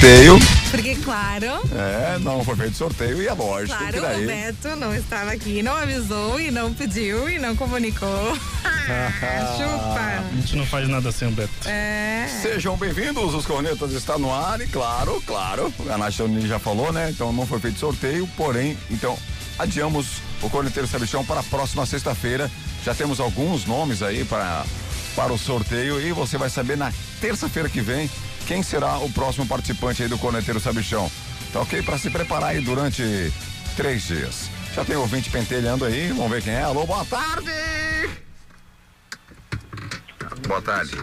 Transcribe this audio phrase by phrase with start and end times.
[0.00, 0.38] sorteio.
[0.70, 1.60] Porque, claro.
[1.76, 4.24] É, não foi feito sorteio e é lógico claro, que daí.
[4.24, 8.08] O Beto não estava aqui, não avisou e não pediu e não comunicou.
[9.58, 10.00] Chupa.
[10.00, 11.52] A gente não faz nada sem o Beto.
[11.66, 12.26] É.
[12.40, 16.14] Sejam bem-vindos, os cornetas estão no ar e claro, claro, a Nath
[16.46, 17.10] já falou, né?
[17.10, 19.18] Então não foi feito sorteio, porém, então
[19.58, 22.50] adiamos o Corneteiro Sabichão para a próxima sexta-feira.
[22.82, 24.64] Já temos alguns nomes aí para,
[25.14, 26.90] para o sorteio e você vai saber na
[27.20, 28.08] terça-feira que vem
[28.46, 31.10] quem será o próximo participante aí do Corneteiro Sabichão.
[31.52, 31.82] Tá ok?
[31.82, 33.32] Para se preparar aí durante
[33.76, 34.50] três dias.
[34.74, 36.62] Já tem ouvinte pentelhando aí, vamos ver quem é.
[36.62, 37.50] Alô, boa tarde!
[40.46, 40.96] Boa tarde.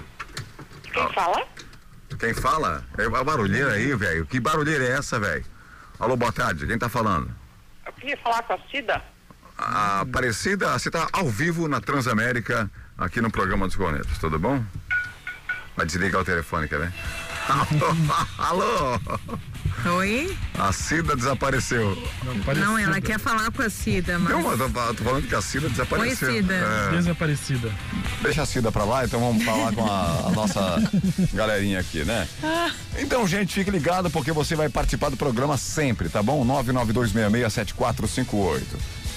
[0.93, 1.47] Quem fala?
[2.19, 2.83] Quem fala?
[2.97, 4.25] É a barulheira aí, velho.
[4.25, 5.45] Que barulheira é essa, velho?
[5.99, 6.65] Alô, boa tarde.
[6.65, 7.29] Quem tá falando?
[7.85, 9.01] Eu queria falar com a Cida.
[9.57, 14.63] A Aparecida, você tá ao vivo na Transamérica, aqui no programa dos Cornetas, tudo bom?
[15.75, 16.93] Vai desligar o telefone, quer ver?
[18.37, 18.99] Alô?
[19.97, 20.37] Oi?
[20.57, 21.97] A Cida desapareceu.
[22.57, 24.33] Não, ela quer falar com a Cida, mas.
[24.33, 26.27] Não, mas eu tô, tô falando que a Cida desapareceu.
[26.29, 26.53] Oi, Cida.
[26.53, 27.71] É, Desaparecida.
[28.21, 30.77] deixa a Cida pra lá, então vamos falar com a, a nossa
[31.33, 32.27] galerinha aqui, né?
[32.97, 36.45] Então, gente, fique ligado porque você vai participar do programa sempre, tá bom?
[36.45, 38.61] 992667458.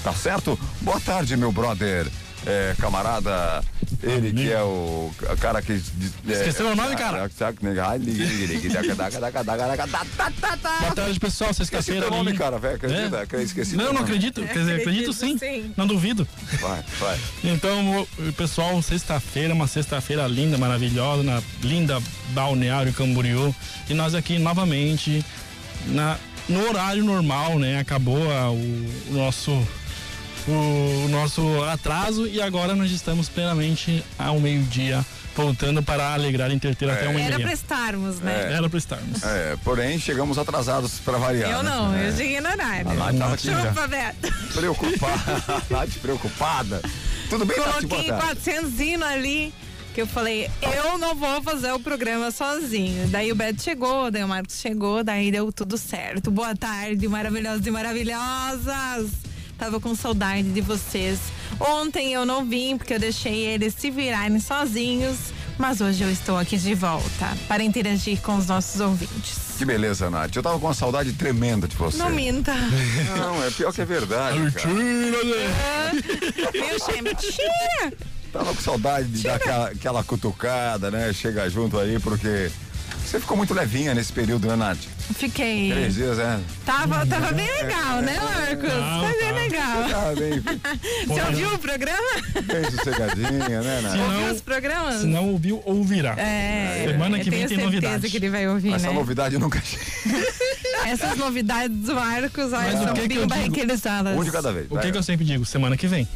[0.04, 0.58] Tá certo?
[0.80, 2.06] Boa tarde, meu brother.
[2.46, 3.62] É, camarada,
[4.02, 5.10] ele que é o
[5.40, 5.72] cara que.
[5.72, 7.28] É, Esqueceu o nome, cara?
[10.80, 11.50] Boa tarde, pessoal.
[11.50, 12.06] Esqueci Sexta-feira.
[12.06, 12.38] teu nome, ali.
[12.38, 12.76] cara, velho.
[12.76, 13.28] Acredita?
[13.36, 13.42] É?
[13.42, 14.40] Esqueci Não, não acredito.
[14.42, 15.36] Quer dizer, acredito sim.
[15.36, 15.72] sim.
[15.76, 16.26] Não duvido.
[16.60, 17.18] Vai, vai.
[17.44, 23.54] Então, o- pessoal, sexta-feira, uma sexta-feira linda, maravilhosa, na linda Balneário Camboriú.
[23.88, 25.22] E nós aqui novamente
[25.88, 26.16] na,
[26.48, 27.78] no horário normal, né?
[27.80, 28.54] Acabou a- o,
[29.10, 29.50] o nosso
[30.48, 35.04] o nosso atraso e agora nós estamos plenamente ao meio-dia
[35.36, 37.52] voltando para alegrar e entreter até uma Era meia.
[37.52, 38.52] estarmos, né?
[38.52, 39.22] Era para estarmos.
[39.22, 41.50] É, porém, chegamos atrasados pra variar.
[41.50, 41.70] Eu né?
[41.70, 42.08] não, É.
[42.08, 42.90] eu cheguei no horário.
[42.90, 43.48] A Nath tava aqui.
[43.48, 44.32] Chupa, Beto.
[44.54, 45.62] Preocupada.
[45.70, 46.82] Nath preocupada.
[47.30, 47.74] Tudo bem, Nath?
[47.86, 48.26] Coloquei tarde.
[48.26, 49.54] 400 hino ali.
[49.94, 53.08] Que eu falei, eu não vou fazer o programa sozinho.
[53.08, 56.30] Daí o Beto chegou, daí o Marcos chegou, daí deu tudo certo.
[56.30, 59.10] Boa tarde, maravilhosos e maravilhosas.
[59.60, 61.20] Tava com saudade de vocês.
[61.60, 65.18] Ontem eu não vim porque eu deixei eles se virarem sozinhos.
[65.58, 69.56] Mas hoje eu estou aqui de volta para interagir com os nossos ouvintes.
[69.58, 70.34] Que beleza, Nath.
[70.34, 71.98] Eu tava com uma saudade tremenda de você.
[71.98, 72.54] Não minta.
[73.18, 74.74] Não, é pior que é verdade, cara.
[76.54, 77.92] Meu chefe, tira!
[78.32, 81.12] Tava com saudade de dar aquela, aquela cutucada, né?
[81.12, 82.50] Chega junto aí, porque
[83.04, 84.78] você ficou muito levinha nesse período, né, Nath?
[85.14, 85.70] Fiquei.
[85.72, 86.40] Três dias, né?
[86.64, 88.72] Tava, tava bem legal, né, Marcos?
[88.72, 89.88] Não, Tá bem legal.
[89.88, 92.08] Tá bem, Você ouviu o programa?
[92.44, 93.92] bem sossegadinha, né, Nath?
[93.92, 94.94] Se Ouviu não- os programas?
[95.00, 96.14] Se não ouviu, ouvirá.
[96.18, 98.08] É, Semana que vem tem certeza novidade.
[98.10, 98.92] que ele vai ouvir, Essa né?
[98.94, 99.84] novidade nunca chega.
[100.86, 104.16] Essas novidades do Marcos, olha, são que bem barriquelizadas.
[104.16, 104.66] Um de cada vez.
[104.70, 105.44] O que, que eu sempre digo?
[105.44, 106.08] Semana que vem.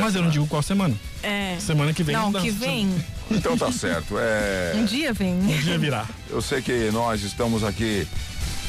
[0.00, 0.94] Mas eu não digo qual semana.
[1.22, 1.56] É.
[1.58, 2.14] Semana que vem.
[2.14, 2.94] Não, dá- que vem.
[3.30, 4.14] Então tá certo.
[4.18, 4.72] É...
[4.76, 5.34] Um dia vem.
[5.34, 6.06] Um dia virá.
[6.30, 8.06] Eu sei que nós estamos aqui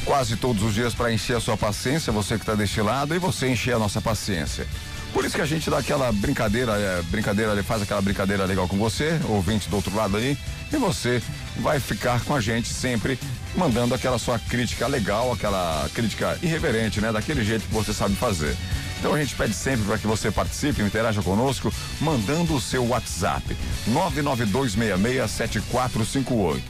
[0.05, 3.19] quase todos os dias para encher a sua paciência, você que está deste lado, e
[3.19, 4.67] você encher a nossa paciência.
[5.13, 8.77] Por isso que a gente dá aquela brincadeira, é, brincadeira, faz aquela brincadeira legal com
[8.77, 10.37] você, ouvinte do outro lado aí,
[10.71, 11.21] e você
[11.57, 13.19] vai ficar com a gente sempre
[13.55, 17.11] mandando aquela sua crítica legal, aquela crítica irreverente, né?
[17.11, 18.57] Daquele jeito que você sabe fazer.
[19.03, 21.69] Então a gente pede sempre para que você participe, interaja conosco,
[21.99, 23.43] mandando o seu WhatsApp.
[23.89, 26.61] 992667458.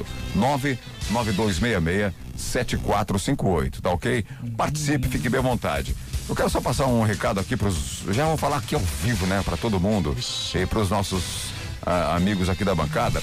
[1.14, 4.26] 992667458, tá ok?
[4.58, 5.96] Participe, fique bem à vontade.
[6.28, 8.02] Eu quero só passar um recado aqui pros.
[8.10, 10.18] Já vou falar aqui ao vivo, né, para todo mundo
[10.56, 11.52] e pros nossos
[11.86, 13.22] ah, amigos aqui da bancada.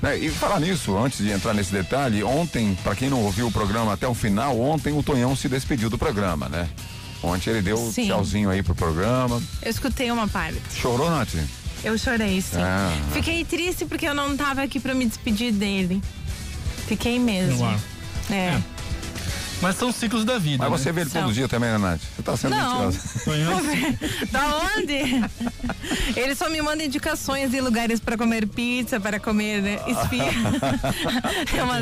[0.00, 3.52] Né, E falar nisso, antes de entrar nesse detalhe, ontem, para quem não ouviu o
[3.52, 6.66] programa até o final, ontem o Tonhão se despediu do programa, né?
[7.22, 8.06] Ontem ele deu um Sim.
[8.06, 9.42] tchauzinho aí pro programa.
[9.62, 10.60] Eu escutei uma parte.
[10.74, 11.34] Chorou, Nath?
[11.82, 12.60] Eu chorei, sim.
[12.60, 12.92] Ah.
[13.12, 16.02] Fiquei triste porque eu não tava aqui pra me despedir dele.
[16.86, 17.58] Fiquei mesmo.
[17.58, 17.80] No ar.
[18.30, 18.60] É.
[19.60, 20.68] Mas são ciclos da vida.
[20.68, 20.78] Mas né?
[20.78, 21.32] você vê ele todo São.
[21.32, 22.00] dia também, né, Nath?
[22.16, 22.86] Você tá sendo Não.
[22.86, 23.98] mentirosa.
[24.30, 24.98] Da onde?
[26.16, 30.52] Ele só me manda indicações de lugares para comer pizza, para comer né, esfirra.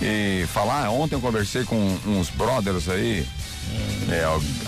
[0.01, 0.89] e falar.
[0.91, 1.77] Ontem eu conversei com
[2.07, 3.27] uns brothers aí,
[4.09, 4.25] é,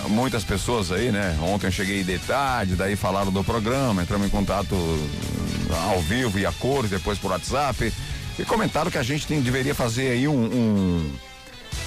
[0.09, 1.35] muitas pessoas aí, né?
[1.41, 6.37] Ontem eu cheguei de tarde, daí falaram do programa, entramos em contato uh, ao vivo
[6.37, 7.91] e a cores, depois por WhatsApp.
[8.37, 10.33] E comentaram que a gente tem, deveria fazer aí um.
[10.43, 11.09] um-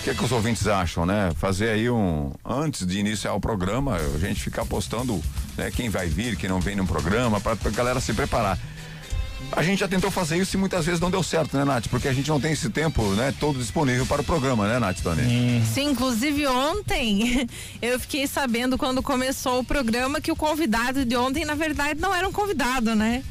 [0.06, 1.32] que, que os ouvintes acham, né?
[1.37, 2.32] Fazer aí um.
[2.44, 5.20] Antes de iniciar o programa, a gente ficar postando
[5.56, 8.56] né, quem vai vir, quem não vem no programa, pra, pra galera se preparar.
[9.50, 11.88] A gente já tentou fazer isso e muitas vezes não deu certo, né, Nath?
[11.88, 15.00] Porque a gente não tem esse tempo, né, todo disponível para o programa, né, Nath,
[15.00, 15.23] Tony?
[15.75, 17.49] Sim, inclusive ontem
[17.82, 22.14] eu fiquei sabendo quando começou o programa que o convidado de ontem, na verdade, não
[22.14, 23.25] era um convidado, né?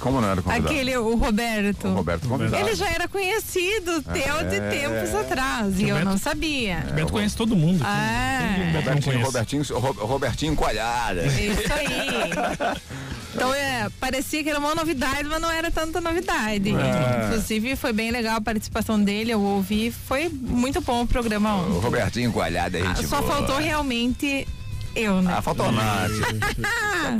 [0.00, 0.66] Como não era convidado?
[0.72, 1.88] Aquele, o Roberto.
[1.88, 2.66] O Roberto convidado.
[2.66, 4.70] Ele já era conhecido teu de É.
[4.70, 6.84] tempos atrás e eu Roberto- não sabia.
[6.90, 7.82] O Beto conhece todo mundo.
[7.84, 8.40] Ah.
[8.56, 9.24] O não Robertinho?
[9.24, 11.24] Robertinho, Ro- Robertinho Coalhada.
[11.26, 12.80] Isso aí.
[13.32, 16.70] Então, é, parecia que era uma novidade, mas não era tanta novidade.
[16.74, 17.26] É.
[17.26, 19.92] Inclusive, foi bem legal a participação dele, eu ouvi.
[19.92, 21.80] Foi muito bom o programa O ontem.
[21.80, 23.32] Robertinho Coalhada, Ah, gente Só boa.
[23.34, 24.46] faltou realmente
[24.94, 25.34] eu, né?
[25.36, 26.10] Ah, faltou a Nath.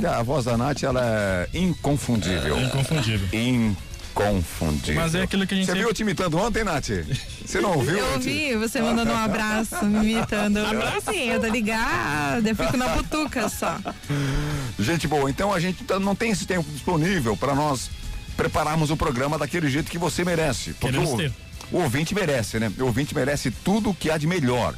[0.17, 2.59] A voz da Nath, ela é inconfundível.
[2.59, 3.27] Inconfundível.
[3.33, 5.01] Inconfundível.
[5.01, 6.89] Mas é aquilo que a gente Você sempre- viu eu te imitando ontem, Nath?
[7.45, 7.97] Você não ouviu?
[7.97, 10.59] Eu ouvi você mandando um abraço, me imitando.
[11.03, 13.77] Sim, eu tô ligada, eu fico na butuca só.
[14.79, 17.89] Gente boa, então a gente não tem esse tempo disponível para nós
[18.37, 20.71] prepararmos o programa daquele jeito que você merece.
[20.73, 21.31] Porque Queremos o, ter.
[21.71, 22.71] o ouvinte merece, né?
[22.79, 24.73] O ouvinte merece tudo que há de melhor.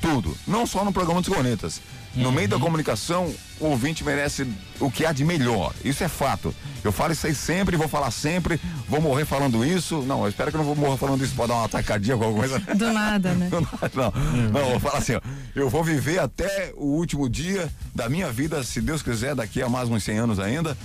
[0.00, 0.36] Tudo.
[0.46, 1.80] Não só no programa dos Cornetas.
[2.16, 2.58] No meio Uhum.
[2.58, 4.46] da comunicação, o ouvinte merece
[4.78, 5.72] o que há de melhor.
[5.84, 6.54] Isso é fato.
[6.84, 10.02] Eu falo isso aí sempre, vou falar sempre, vou morrer falando isso.
[10.02, 12.24] Não, eu espero que eu não vou morrer falando isso, pode dar uma atacadinha com
[12.24, 12.60] alguma coisa.
[12.74, 13.48] Do nada, né?
[13.50, 15.20] Não, não, não, eu vou falar assim, ó,
[15.54, 19.68] eu vou viver até o último dia da minha vida, se Deus quiser, daqui a
[19.68, 20.76] mais uns 100 anos ainda,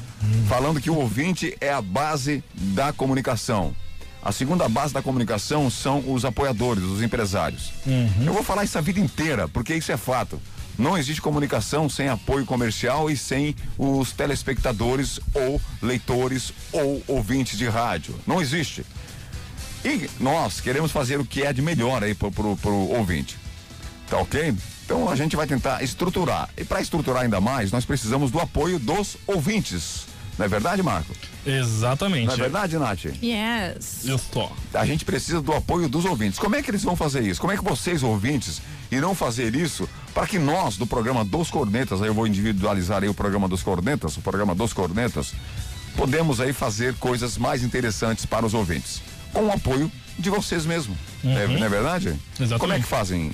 [0.47, 3.75] falando que o ouvinte é a base da comunicação.
[4.21, 7.71] A segunda base da comunicação são os apoiadores, os empresários.
[8.25, 10.39] Eu vou falar isso a vida inteira, porque isso é fato.
[10.79, 17.67] Não existe comunicação sem apoio comercial e sem os telespectadores ou leitores ou ouvintes de
[17.67, 18.15] rádio.
[18.25, 18.85] Não existe.
[19.83, 23.37] E nós queremos fazer o que é de melhor aí pro, pro, pro ouvinte.
[24.09, 24.55] Tá ok?
[24.85, 26.49] Então a gente vai tentar estruturar.
[26.57, 30.07] E para estruturar ainda mais, nós precisamos do apoio dos ouvintes.
[30.37, 31.13] Não é verdade, Marco?
[31.45, 32.27] Exatamente.
[32.27, 33.05] Não é verdade, Nath?
[33.21, 34.05] Yes.
[34.05, 34.49] Eu tô.
[34.73, 36.39] A gente precisa do apoio dos ouvintes.
[36.39, 37.41] Como é que eles vão fazer isso?
[37.41, 42.01] Como é que vocês, ouvintes, irão fazer isso para que nós, do programa dos Cornetas,
[42.01, 45.33] aí eu vou individualizar aí o programa dos Cornetas, o programa dos Cornetas,
[45.95, 49.01] podemos aí fazer coisas mais interessantes para os ouvintes.
[49.33, 50.97] Com o apoio de vocês mesmos.
[51.23, 52.09] É, não é verdade?
[52.39, 52.59] Exatamente.
[52.59, 53.31] Como é que fazem?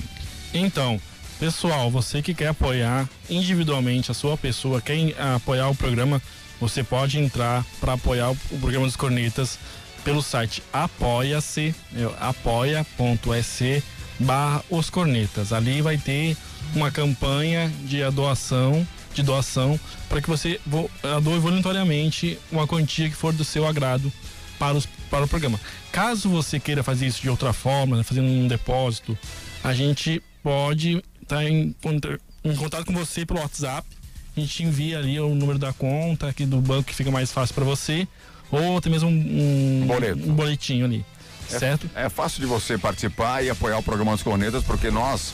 [0.54, 1.00] Então,
[1.40, 6.22] pessoal, você que quer apoiar individualmente a sua pessoa, quer em- apoiar o programa,
[6.60, 9.58] você pode entrar para apoiar o, programa dos Cornetas
[10.04, 13.84] pelo site apoia-se, é, apoia.se
[14.20, 15.52] barra os cornetas.
[15.54, 16.36] Ali vai ter
[16.76, 19.80] uma campanha de doação, de doação,
[20.10, 24.12] para que você vo- a doe voluntariamente uma quantia que for do seu agrado
[24.60, 25.60] para, os, para o programa.
[25.92, 29.18] Caso você queira fazer isso de outra forma, né, fazendo um depósito,
[29.64, 33.88] a gente pode estar em, contra- em contato com você pelo WhatsApp.
[34.36, 37.56] A gente envia ali o número da conta aqui do banco que fica mais fácil
[37.56, 38.06] para você,
[38.52, 40.30] ou até mesmo um, um, Boleto.
[40.30, 41.06] um boletinho ali,
[41.48, 41.90] certo?
[41.96, 45.34] É fácil de você participar e apoiar o programa dos Cornetas, porque nós,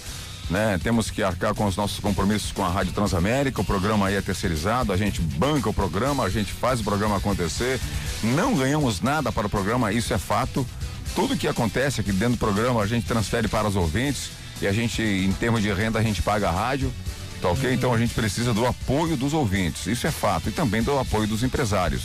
[0.49, 4.15] né, temos que arcar com os nossos compromissos com a Rádio Transamérica, o programa aí
[4.15, 7.79] é terceirizado, a gente banca o programa, a gente faz o programa acontecer,
[8.23, 10.65] não ganhamos nada para o programa, isso é fato.
[11.15, 14.71] Tudo que acontece aqui dentro do programa a gente transfere para os ouvintes e a
[14.71, 16.91] gente, em termos de renda, a gente paga a rádio.
[17.41, 17.73] Tá ok?
[17.73, 21.27] Então a gente precisa do apoio dos ouvintes, isso é fato, e também do apoio
[21.27, 22.03] dos empresários.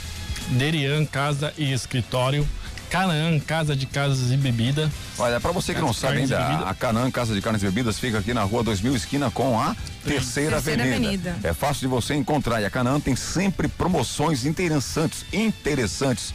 [0.51, 2.47] Derian Casa e Escritório.
[2.93, 4.87] Canaã, Casa de Casas e Bebida.
[5.17, 8.19] Olha, para você que não sabe ainda, a Canaã Casa de Carnes e Bebidas fica
[8.19, 11.31] aqui na rua 2000, esquina com a Terceira, Terceira Avenida.
[11.31, 11.47] Avenida.
[11.47, 16.33] É fácil de você encontrar e a Canaã tem sempre promoções interessantes, interessantes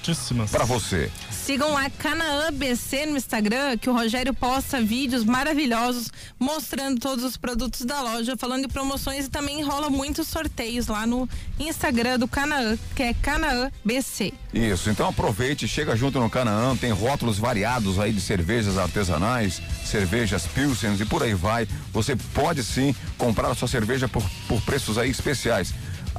[0.51, 1.11] para você.
[1.31, 7.37] Sigam lá Canaã BC no Instagram, que o Rogério posta vídeos maravilhosos mostrando todos os
[7.37, 12.29] produtos da loja, falando de promoções e também rola muitos sorteios lá no Instagram do
[12.29, 14.33] Canaã, que é Canaã BC.
[14.53, 20.47] Isso, então aproveite, chega junto no Canaã, tem rótulos variados aí de cervejas artesanais, cervejas
[20.47, 21.69] pilsens e por aí vai.
[21.93, 25.75] Você pode sim comprar a sua cerveja por, por preços aí especiais.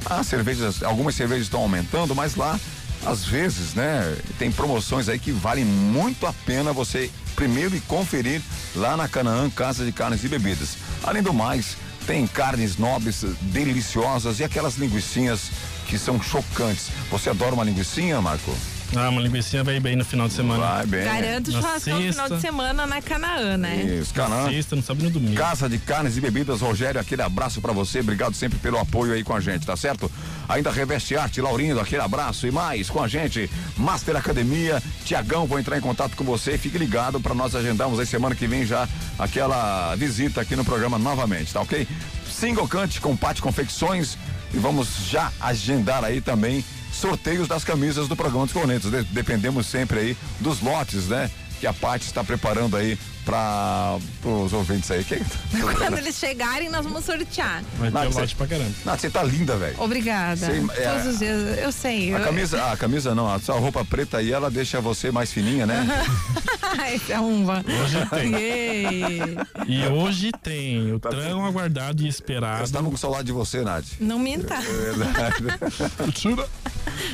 [0.06, 2.58] As cervejas, algumas cervejas estão aumentando, mas lá
[3.04, 8.42] às vezes, né, tem promoções aí que valem muito a pena você primeiro ir conferir
[8.76, 10.76] lá na Canaã Casa de Carnes e Bebidas.
[11.02, 15.50] Além do mais, tem carnes nobres, deliciosas e aquelas linguiçinhas
[15.86, 16.88] que são chocantes.
[17.10, 18.54] Você adora uma linguiçinha, Marco?
[18.96, 20.60] Ah, uma linguiça vai bem no final de semana.
[20.60, 21.04] Vai bem.
[21.04, 23.98] Garanto Na churrascão no final de semana na Canaã, né?
[24.00, 24.50] Isso, Canaã.
[24.50, 25.36] Sexta, no sábado e no domingo.
[25.36, 29.22] Casa de Carnes e Bebidas, Rogério, aquele abraço pra você, obrigado sempre pelo apoio aí
[29.22, 30.10] com a gente, tá certo?
[30.48, 35.60] Ainda Reveste Arte, Laurindo, aquele abraço e mais com a gente, Master Academia, Tiagão, vou
[35.60, 38.88] entrar em contato com você, fique ligado pra nós agendarmos aí semana que vem já
[39.18, 41.86] aquela visita aqui no programa novamente, tá ok?
[42.28, 44.18] Single Cante com Pate Confecções
[44.52, 46.64] e vamos já agendar aí também
[47.00, 51.30] sorteios das camisas do programa dos Cornetos, De- dependemos sempre aí dos lotes, né?
[51.60, 52.98] Que a Paty está preparando aí
[53.30, 55.04] para os ouvintes aí.
[55.04, 55.16] Que...
[55.78, 57.62] Quando eles chegarem, nós vamos sortear.
[57.78, 58.70] Vai Não, ter você- lote pra caramba.
[58.84, 59.76] Nath, você tá linda, velho.
[59.78, 60.36] Obrigada.
[60.46, 62.14] Sei, é, Todos os dias, eu sei.
[62.14, 65.32] A eu- camisa, a camisa não, a sua roupa preta aí, ela deixa você mais
[65.32, 65.86] fininha, né?
[66.78, 67.64] Ai, é uma.
[67.82, 68.32] Hoje tem.
[68.32, 69.36] Yay.
[69.66, 72.64] E hoje tem o Tá trão aguardado e esperado.
[72.64, 73.84] Estamos com saudade de você, Nath.
[74.00, 74.54] Não minta.
[74.54, 74.60] É.
[76.12, 76.46] Tira.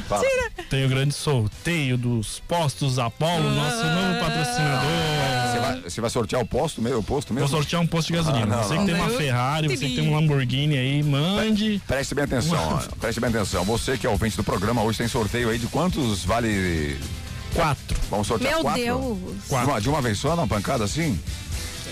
[0.08, 0.23] Fala.
[0.70, 5.35] Tem o grande sorteio dos postos Apollo, nosso novo patrocinador.
[5.88, 6.98] Você vai, sortear o posto mesmo?
[6.98, 7.48] O posto Vou mesmo?
[7.48, 8.44] sortear um posto de gasolina.
[8.44, 8.86] Ah, não, você que não.
[8.86, 11.80] tem uma Ferrari, você que tem um Lamborghini aí, mande.
[11.86, 12.96] Preste bem atenção, ó.
[12.96, 13.64] preste bem atenção.
[13.64, 16.98] Você que é ouvinte do programa, hoje tem sorteio aí de quantos vale.
[17.54, 17.96] Quatro.
[18.10, 18.82] Vamos sortear Meu quatro?
[18.82, 19.18] Deus.
[19.48, 21.18] De uma, de uma vez só, na pancada assim?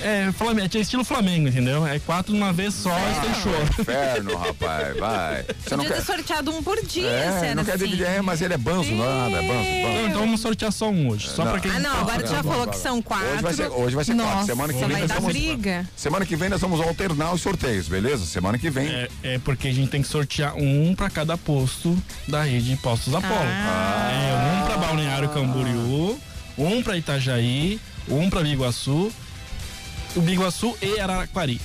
[0.05, 1.87] É, Flamengo, é estilo Flamengo, entendeu?
[1.87, 3.53] É quatro de uma vez só e tem show.
[3.81, 5.45] Inferno, rapaz, vai.
[5.45, 6.03] Você não Podia ter quer.
[6.05, 7.85] sorteado um por dia, É, não quer assim.
[7.85, 10.07] dividir, é, mas ele é banzo, nada, é banzo, Não, banzo.
[10.09, 11.29] então vamos sortear só um hoje.
[11.31, 11.53] Só Não.
[11.53, 12.83] pra quem Ah, não, agora tu já não, falou não, que não.
[12.83, 13.27] são quatro.
[13.33, 14.47] Hoje vai ser, hoje vai ser Nossa, quatro.
[14.47, 15.33] Semana que vem vai nós dar vamos.
[15.33, 15.89] briga.
[15.97, 18.27] Semana que vem nós vamos alternar os sorteios, beleza?
[18.27, 18.87] Semana que vem.
[18.89, 21.97] É, é porque a gente tem que sortear um pra cada posto
[22.29, 23.35] da rede de postos Apollo.
[23.43, 24.11] Ah.
[24.13, 26.19] É, um pra Balneário Camboriú,
[26.59, 29.11] um pra Itajaí, um pra Biguaçu,
[30.21, 31.61] Biguaçu e Araquari.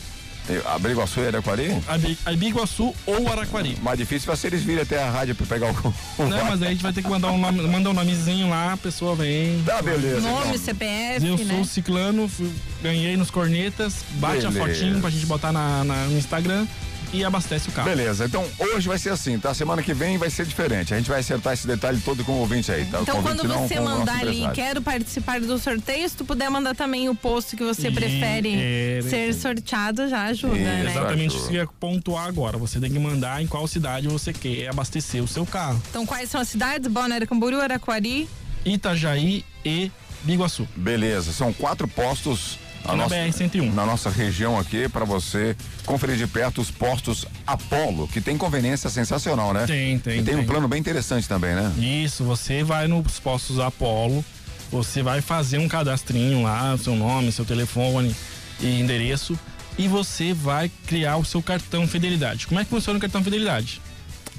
[0.65, 1.77] A Briguaçu e Araquari?
[1.87, 3.77] A, Bi- a Biguaçu ou Araquari.
[3.83, 5.93] Mais difícil vai ser eles virem até a rádio pra pegar o.
[6.17, 8.49] o Não, mas aí a gente vai ter que mandar um, nome, mandar um nomezinho
[8.49, 9.61] lá, a pessoa vem.
[9.63, 10.21] Tá, beleza.
[10.21, 10.57] Nome, então.
[10.57, 11.53] CPF, Eu né?
[11.53, 12.51] sou ciclano, fui-
[12.81, 14.73] ganhei nos cornetas, bate a Beleza.
[14.73, 16.65] fotinho pra gente botar na, na- no Instagram
[17.11, 17.89] e abastece o carro.
[17.89, 19.53] Beleza, então hoje vai ser assim, tá?
[19.53, 20.93] Semana que vem vai ser diferente.
[20.93, 23.01] A gente vai acertar esse detalhe todo com o ouvinte aí, tá?
[23.01, 27.09] Então, quando não, você mandar ali, quero participar do sorteio, se tu puder mandar também
[27.09, 30.63] o posto que você E- prefere é, ser sorteado, já ajuda, Isso.
[30.65, 30.85] né?
[30.91, 32.57] Exatamente isso que eu ia pontuar agora.
[32.57, 35.81] Você tem que mandar em qual cidade você quer abastecer o seu carro.
[35.89, 36.87] Então, quais são as cidades?
[36.91, 38.27] Balneário Camboriú, Araquari.
[38.65, 39.91] Itajaí e
[40.23, 40.67] Biguaçu.
[40.75, 43.73] Beleza, são quatro postos na, na nossa, BR-101.
[43.73, 45.55] na nossa região aqui para você
[45.85, 49.65] conferir de perto os postos Apollo, que tem conveniência sensacional, né?
[49.65, 50.47] Tem, tem, E tem, um tem.
[50.47, 51.71] plano bem interessante também, né?
[51.77, 54.23] Isso, você vai nos postos Apollo,
[54.71, 58.15] você vai fazer um cadastrinho lá, seu nome, seu telefone
[58.59, 59.37] e endereço,
[59.77, 62.45] e você vai criar o seu cartão fidelidade.
[62.47, 63.81] Como é que funciona o cartão fidelidade?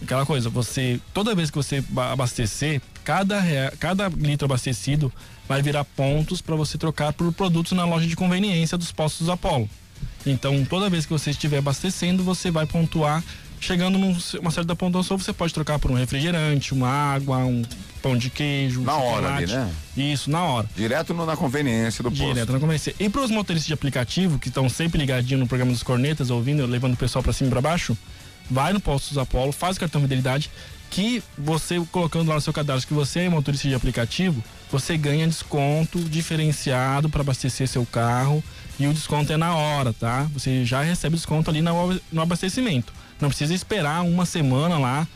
[0.03, 3.43] Aquela coisa, você toda vez que você ba- abastecer, cada
[3.79, 5.13] cada litro abastecido
[5.51, 9.69] vai virar pontos para você trocar por produtos na loja de conveniência dos postos Apollo.
[10.25, 13.21] Então, toda vez que você estiver abastecendo, você vai pontuar.
[13.61, 17.63] Chegando numa certa pontuação, você pode trocar por um refrigerante, uma água, um
[18.01, 19.71] pão de queijo, um Na hora ali, né?
[19.97, 20.71] Isso, na hora.
[20.77, 22.25] Direto no- na conveniência do posto.
[22.33, 22.95] Direto na conveniência.
[23.01, 26.65] E para os motoristas de aplicativo, que estão sempre ligadinhos no programa dos cornetas, ouvindo,
[26.65, 27.99] levando o pessoal para cima e para baixo,
[28.49, 30.49] vai no posto dos Apollo, faz o cartão fidelidade,
[30.91, 35.27] que você colocando lá no seu cadastro que você é motorista de aplicativo, você ganha
[35.27, 38.43] desconto diferenciado para abastecer seu carro
[38.79, 40.29] e o desconto é na hora, tá?
[40.33, 42.93] Você já recebe desconto ali no, abastecimento.
[43.21, 45.07] Não precisa esperar uma semana lá,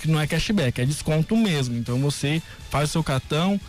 [0.00, 1.76] que não é cashback, é desconto mesmo.
[1.76, 2.40] Então você
[2.70, 3.60] faz o seu cartão,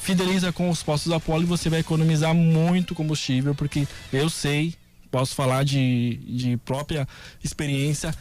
[0.00, 4.74] fideliza com os postos Apollo e você vai economizar muito combustível, porque eu sei,
[5.10, 7.06] posso falar de, de própria
[7.44, 8.14] experiência,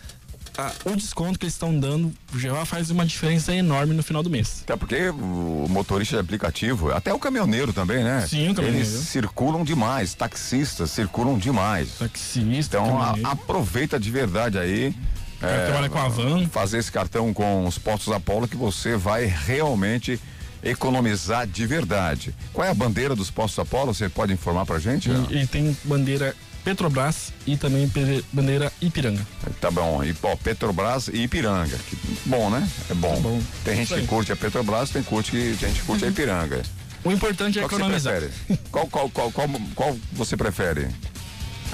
[0.58, 4.30] ah, o desconto que eles estão dando já faz uma diferença enorme no final do
[4.30, 4.62] mês.
[4.64, 8.26] Até porque o motorista de aplicativo, até o caminhoneiro também, né?
[8.28, 8.88] Sim, o caminhoneiro.
[8.88, 11.94] Eles circulam demais, taxistas circulam demais.
[12.00, 14.96] Taxista, Então a- aproveita de verdade aí.
[15.40, 16.48] Quer trabalhar com a van.
[16.50, 20.20] Fazer esse cartão com os postos Apollo que você vai realmente
[20.64, 22.36] economizar de verdade.
[22.54, 23.94] Qual é a bandeira dos postos Apollo?
[23.94, 25.10] Você pode informar pra gente?
[25.30, 27.92] E, e tem bandeira Petrobras e também
[28.32, 29.26] bandeira Ipiranga.
[29.60, 30.04] Tá bom.
[30.04, 31.78] E, ó, Petrobras e Ipiranga.
[31.90, 32.68] Que bom, né?
[32.90, 33.20] É bom.
[33.22, 33.42] bom.
[33.64, 36.62] Tem gente que curte a Petrobras, tem curte que, gente que curte a Ipiranga.
[37.04, 38.20] O importante é Qual economizar.
[38.20, 38.60] prefere?
[38.72, 40.88] Qual, qual, qual, qual, qual você prefere?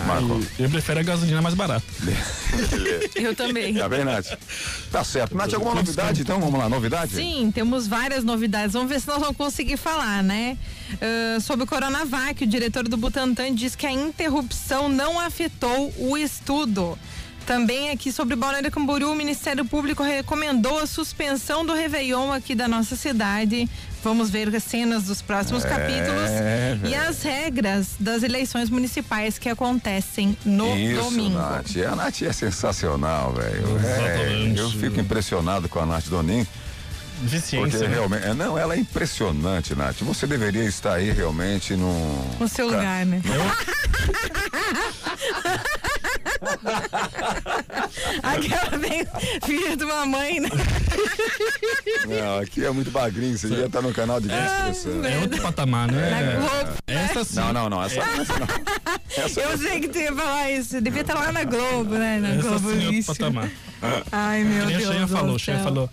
[0.06, 0.40] Marco.
[0.60, 1.86] Eu prefiro a gasolina mais barata.
[3.16, 3.74] Eu também.
[3.74, 4.38] Tá bem, Nath?
[4.92, 5.36] Tá certo.
[5.36, 6.40] Nath, alguma novidade então?
[6.40, 7.16] Vamos lá, novidade?
[7.16, 8.74] Sim, temos várias novidades.
[8.74, 10.58] Vamos ver se nós vamos conseguir falar, né?
[11.02, 16.18] Ah, sobre o Coronavac, o diretor do Butantan diz que a interrupção não afetou o
[16.18, 16.98] estudo.
[17.46, 22.68] Também aqui sobre Balneário Camboriú, o Ministério Público recomendou a suspensão do Réveillon aqui da
[22.68, 23.70] nossa cidade.
[24.08, 26.30] Vamos ver as cenas dos próximos capítulos
[26.90, 31.38] e as regras das eleições municipais que acontecem no Isso, domingo.
[31.38, 31.76] Nath.
[31.92, 33.68] A Nath é sensacional, velho.
[33.84, 34.60] É, Exatamente.
[34.62, 36.48] eu fico impressionado com a Nath Donin,
[37.20, 37.80] porque Eficiência.
[37.82, 37.88] né?
[37.96, 38.26] realmente.
[38.28, 39.98] é, Não, ela é impressionante, Nath.
[40.04, 41.92] Você deveria estar aí realmente no.
[42.40, 43.22] No seu lugar, né?
[48.24, 49.06] Aquela bem
[49.46, 50.50] filha de uma mãe, né?
[52.08, 55.06] Não, aqui é muito bagrinho, você devia estar no canal de Ah, expressão.
[55.06, 56.38] É outro patamar, né?
[56.40, 56.78] Globo.
[56.88, 57.36] Essa sim.
[57.36, 57.84] Não, não, não.
[57.84, 58.48] Essa, essa não.
[59.24, 60.80] Essa Eu sei que tu ia falar isso.
[60.82, 62.20] Devia estar lá na Globo, né?
[62.20, 63.52] Na Essa Globo sim é outro patamar.
[64.12, 64.84] Ai, meu Deus.
[64.84, 65.36] Cheia do falou.
[65.36, 65.90] O falou.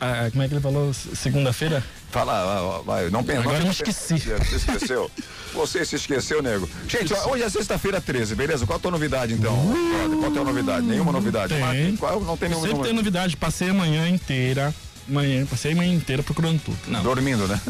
[0.00, 0.92] ah, como é que ele falou?
[0.92, 1.82] Segunda-feira?
[2.10, 3.40] Fala, vai, não pensa.
[3.40, 4.18] Agora não eu esqueci.
[4.18, 5.10] Você esqueceu.
[5.52, 6.68] Você se esqueceu, nego.
[6.88, 8.66] Gente, ó, hoje é sexta-feira 13, beleza?
[8.66, 9.54] Qual a tua novidade, então?
[9.54, 10.18] Brother?
[10.18, 10.86] Qual a tua novidade?
[10.86, 11.54] Nenhuma novidade?
[11.54, 11.96] Tem.
[11.96, 12.20] Qual?
[12.20, 13.34] Não tem nenhuma Sempre tem novidade.
[13.34, 13.36] novidade.
[13.36, 14.74] Passei a manhã inteira.
[15.06, 16.78] Manhã, passei a manhã inteira procurando tudo.
[16.86, 17.02] Não.
[17.02, 17.60] Dormindo, né?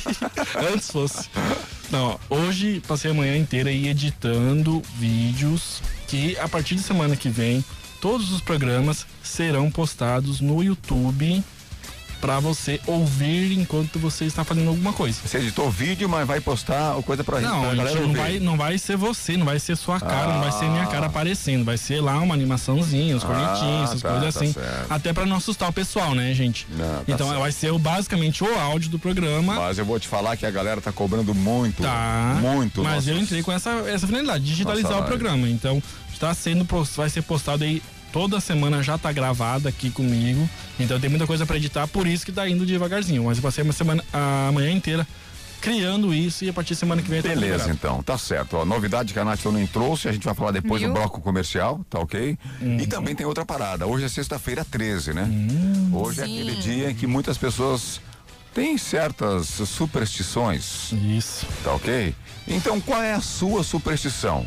[0.72, 1.28] Antes fosse.
[1.90, 7.28] Não, hoje passei a manhã inteira aí editando vídeos que a partir de semana que
[7.28, 7.62] vem
[8.00, 11.44] todos os programas serão postados no YouTube
[12.20, 15.18] para você ouvir enquanto você está fazendo alguma coisa.
[15.24, 18.20] Você editou vídeo, mas vai postar coisa pra gente, Não, pra galera gente não ouvir.
[18.20, 21.06] vai, não vai ser você, não vai ser sua cara, não vai ser minha cara
[21.06, 24.52] aparecendo, vai ser lá uma animaçãozinha, os cornetinhos, essas tá, coisas tá assim.
[24.52, 24.86] certo.
[24.92, 26.66] até para não assustar o pessoal, né, gente?
[26.70, 27.40] Não, tá então certo.
[27.40, 29.54] vai ser basicamente o áudio do programa.
[29.54, 31.82] Mas eu vou te falar que a galera tá cobrando muito.
[31.82, 32.38] Tá.
[32.40, 32.82] Muito.
[32.82, 35.48] Mas eu nossos- entrei com essa, essa finalidade, digitalizar Nossa o programa.
[35.48, 37.82] Então, está sendo, vai ser postado aí
[38.16, 40.48] toda semana já tá gravada aqui comigo.
[40.80, 43.24] Então tem muita coisa para editar, por isso que tá indo devagarzinho.
[43.24, 45.06] Mas eu passei uma semana, a manhã inteira
[45.60, 47.72] criando isso e a partir da semana que vem tá Beleza, liberado.
[47.72, 48.56] então, tá certo.
[48.56, 50.88] Ó, novidade que a Nath nem trouxe, a gente vai falar depois Viu?
[50.88, 52.38] no bloco comercial, tá ok?
[52.62, 52.80] Uhum.
[52.80, 53.86] E também tem outra parada.
[53.86, 55.24] Hoje é sexta-feira 13, né?
[55.24, 55.90] Hum.
[55.92, 56.40] Hoje é Sim.
[56.40, 58.00] aquele dia em que muitas pessoas
[58.54, 61.46] têm certas superstições, Isso.
[61.62, 62.14] tá ok?
[62.48, 64.46] Então, qual é a sua superstição?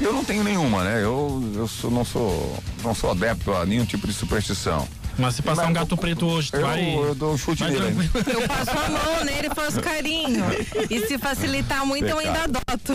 [0.00, 1.02] Eu não tenho nenhuma, né?
[1.02, 4.86] Eu, eu sou- não, sou, não sou adepto a nenhum tipo de superstição.
[5.18, 6.94] Mas se passar Mas um gato preto hoje, tu eu, vai.
[6.94, 7.76] eu dou um chute nele.
[7.78, 8.10] tranquilo.
[8.42, 10.44] Eu passo a mão nele e faço carinho.
[10.90, 12.92] E se facilitar muito, eu ainda adoto.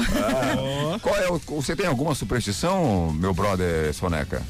[0.60, 4.44] Ó, Qual é você tem alguma superstição, meu brother Soneca?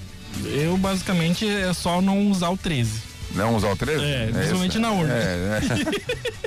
[0.43, 3.10] Eu basicamente é só não usar o 13.
[3.35, 4.03] Não usar o 13?
[4.03, 4.79] É, principalmente isso.
[4.79, 5.13] na urna.
[5.13, 5.61] É, é.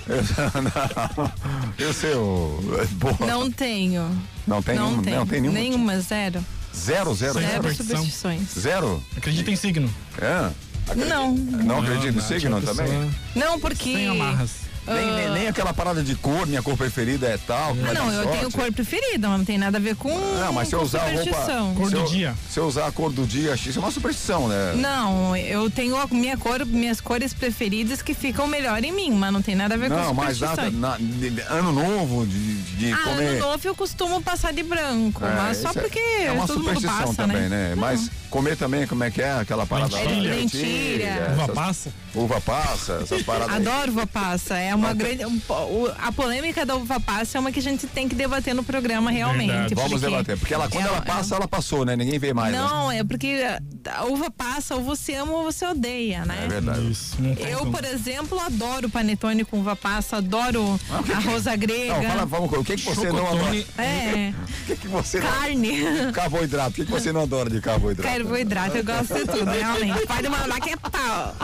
[0.06, 1.32] Eu, não,
[1.78, 2.60] eu sei o.
[2.92, 3.16] Boa.
[3.26, 4.10] Não tenho.
[4.46, 5.16] Não tem não nenhum- tenho.
[5.16, 6.44] não tem nenhum Nenhuma, zero.
[6.76, 7.62] Zero, zero, zero.
[7.62, 8.42] Zero superstições.
[8.58, 9.02] Zero?
[9.16, 9.88] Acredita em signo.
[10.20, 10.50] É.
[10.94, 11.32] Não.
[11.34, 13.10] Não acredito Não, signo também?
[13.34, 13.94] Não, porque.
[13.94, 14.50] Sem amarras.
[14.86, 17.70] Nem, nem, nem aquela parada de cor, minha cor preferida é tal.
[17.88, 18.38] Ah, não, eu sorte.
[18.38, 20.08] tenho cor preferida, mas não tem nada a ver com.
[20.38, 21.22] Não, mas se eu usar a roupa.
[21.24, 21.74] superstição.
[21.74, 22.34] Cor se do eu- dia.
[22.50, 24.74] Se eu usar a cor do dia, isso é uma superstição, né?
[24.76, 29.32] Não, eu tenho a minha cor, minhas cores preferidas que ficam melhor em mim, mas
[29.32, 30.70] não tem nada a ver com Não, mas superstição.
[30.80, 30.98] nada.
[30.98, 33.26] na- ano novo, de, de Ah, comer.
[33.28, 36.58] ano novo eu costumo passar de branco, É, mas só é- porque é uma todo
[36.58, 37.68] mundo superstição passa, também, né?
[37.70, 37.74] né?
[37.74, 39.32] Mas comer também, como é que é?
[39.40, 40.02] Aquela parada lá.
[40.02, 40.34] Lentilha.
[40.34, 41.28] Lentilha.
[41.32, 41.92] Uva essas- passa.
[42.14, 43.54] Uva passa, essas paradas.
[43.54, 43.66] aí.
[43.66, 45.24] Adoro uva passa, é uma grande.
[45.26, 45.40] um
[45.98, 49.10] a polêmica da uva passa é uma que a gente tem que debater no programa
[49.10, 49.50] realmente.
[49.50, 49.74] Verdade.
[49.74, 50.38] Vamos porque debater.
[50.38, 51.96] Porque ela, quando é- ela passa, ela passou, né?
[51.96, 52.52] Ninguém vê mais.
[52.52, 52.58] né?
[52.58, 53.42] Não, é porque
[53.92, 56.42] a uva passa, ou você ama ou você odeia, né?
[56.44, 56.90] É verdade.
[56.90, 57.16] Isso.
[57.20, 60.78] Não Eu, por exemplo, adoro panetone com uva passa, adoro
[61.14, 61.94] arroz grega.
[61.94, 63.54] Não, fala, vamos, o que, que você não adora?
[63.54, 63.66] Chocotone.
[63.78, 64.32] É,
[64.62, 65.72] O que, que você não carne.
[66.12, 66.70] Carboidrato.
[66.70, 68.12] O que, que você não adora de carboidrato?
[68.14, 70.06] Carboidrato, eu gosto de tudo, realmente.
[70.06, 71.34] Pode mandar que é pau.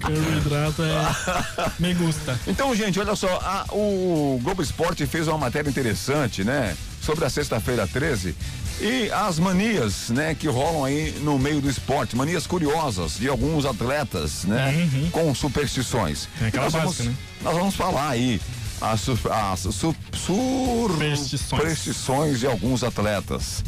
[0.00, 1.70] Carboidrato é.
[1.78, 2.38] Me gusta.
[2.46, 6.76] Então, gente, olha só, a- o Globo Esporte fez uma matéria interessante, né?
[7.02, 8.34] Sobre a sexta-feira 13
[8.80, 13.64] e as manias, né, que rolam aí no meio do esporte, manias curiosas de alguns
[13.66, 16.28] atletas, né, com superstições.
[16.40, 17.16] É aquela nós, vamos, básica, né?
[17.42, 18.40] nós vamos falar aí
[18.80, 21.40] as, as su- Superstições.
[21.40, 23.62] superstições de alguns atletas.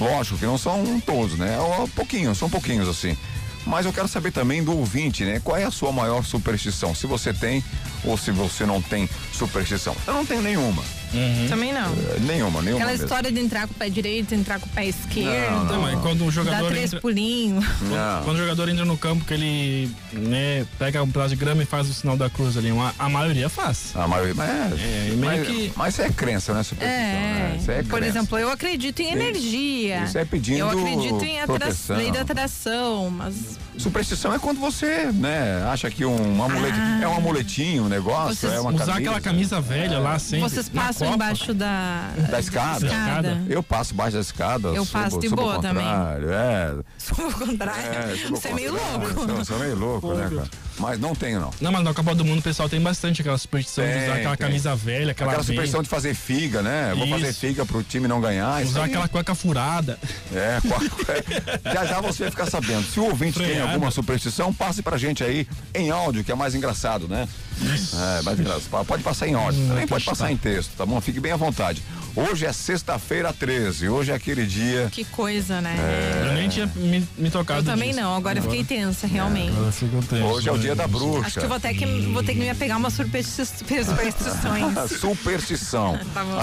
[0.00, 1.56] Lógico que não são todos, né?
[1.56, 3.16] É um pouquinho, são pouquinhos assim.
[3.70, 5.40] Mas eu quero saber também do ouvinte, né?
[5.44, 6.92] Qual é a sua maior superstição?
[6.92, 7.62] Se você tem
[8.04, 9.96] ou se você não tem superstição.
[10.06, 10.82] Eu não tenho nenhuma.
[11.48, 11.92] Também não.
[11.92, 12.76] É, Nenhuma, nenhuma.
[12.82, 13.04] Aquela mesmo.
[13.04, 16.24] história de entrar com o pé direito, entrar com o pé esquerdo, Não, mas quando
[16.24, 17.00] o jogador três entra.
[17.00, 17.64] pulinhos.
[17.82, 18.22] Não.
[18.22, 21.66] Quando o jogador entra no campo, que ele né, pega um pedaço de grama e
[21.66, 22.70] faz o sinal da cruz ali.
[22.70, 23.90] Uma- a maioria faz.
[23.96, 24.48] A maioria, mas,
[24.80, 26.62] É, meio mas, que- mas isso é crença, né?
[26.62, 27.52] Superstição, né?
[27.54, 28.06] É, Isso é por crença.
[28.18, 30.04] exemplo, eu acredito em energia.
[30.04, 35.62] isso é pedindo Eu acredito em lei da atração, mas Superstição é quando você, né,
[35.70, 38.98] acha que um amuleto é um amuletinho, um negócio, Vocês- é uma Usar camisa.
[38.98, 40.48] aquela camisa velha lá sempre.
[40.48, 41.16] vocês passam Copa.
[41.16, 42.86] embaixo da, Da escada.
[42.86, 43.42] escada.
[43.48, 44.68] Eu passo baixo da escada.
[44.68, 45.82] Eu subo- passo de subo boa também.
[45.84, 47.82] contrário, É, Sou o contrário.
[48.12, 49.14] é, subo ao Você é meio louco.
[49.14, 50.48] Sou, sou meio louco, né, cara?
[50.80, 51.50] Mas não tenho, não.
[51.60, 54.14] Não, mas na Copa do Mundo o pessoal tem bastante aquela superstição de Tem, usar
[54.14, 54.46] aquela tem.
[54.46, 56.94] camisa velha, aquela, Aquela superstição de fazer figa, né?
[56.96, 57.40] Vou fazer Isso.
[57.40, 58.62] figa pro time não ganhar.
[58.62, 59.98] isso usar aquela cueca furada.
[60.34, 60.80] É, qual-
[61.74, 62.82] já já você vai ficar sabendo.
[62.90, 63.72] Se o ouvinte tem Freada.
[63.72, 67.28] alguma superstição, passe pra gente aí em áudio, que é mais engraçado, né?
[68.18, 68.84] É, mais engraçado.
[68.86, 70.98] Pode passar em áudio, também pode passar em texto, tá bom?
[71.00, 71.82] Fique bem à vontade.
[72.14, 74.88] Hoje é sexta-feira 13, hoje é aquele dia.
[74.90, 75.76] Que coisa, né?
[76.26, 78.00] Eu nem tinha me, me tocado Eu também disso.
[78.00, 79.56] não, agora eu fiquei tensa, realmente.
[79.56, 79.72] Agora
[80.08, 81.26] tenso, Hoje é o dia da bruxa.
[81.26, 84.90] Acho que eu vou ter que, vou ter que me apegar umas supersti- superstições.
[85.00, 85.98] Superstição.
[86.12, 86.40] Tá bom.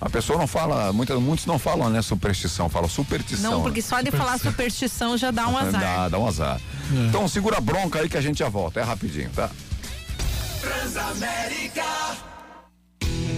[0.00, 3.50] A pessoa não fala, muitas, muitos não falam, né, superstição, falam superstição.
[3.52, 3.62] Não, né?
[3.64, 5.80] porque só de falar superstição já dá um azar.
[5.80, 6.60] Dá, dá um azar.
[7.08, 8.80] Então segura a bronca aí que a gente já volta.
[8.80, 9.48] É rapidinho, tá?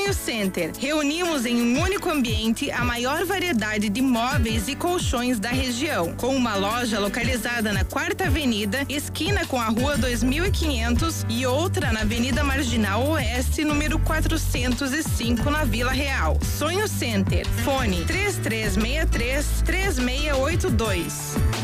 [0.00, 0.72] Sonho Center.
[0.78, 6.34] Reunimos em um único ambiente a maior variedade de móveis e colchões da região, com
[6.34, 12.42] uma loja localizada na Quarta Avenida, esquina com a Rua 2500 e outra na Avenida
[12.42, 16.38] Marginal Oeste, número 405, na Vila Real.
[16.42, 17.46] Sonho Center.
[17.62, 21.59] Fone 3363 3682.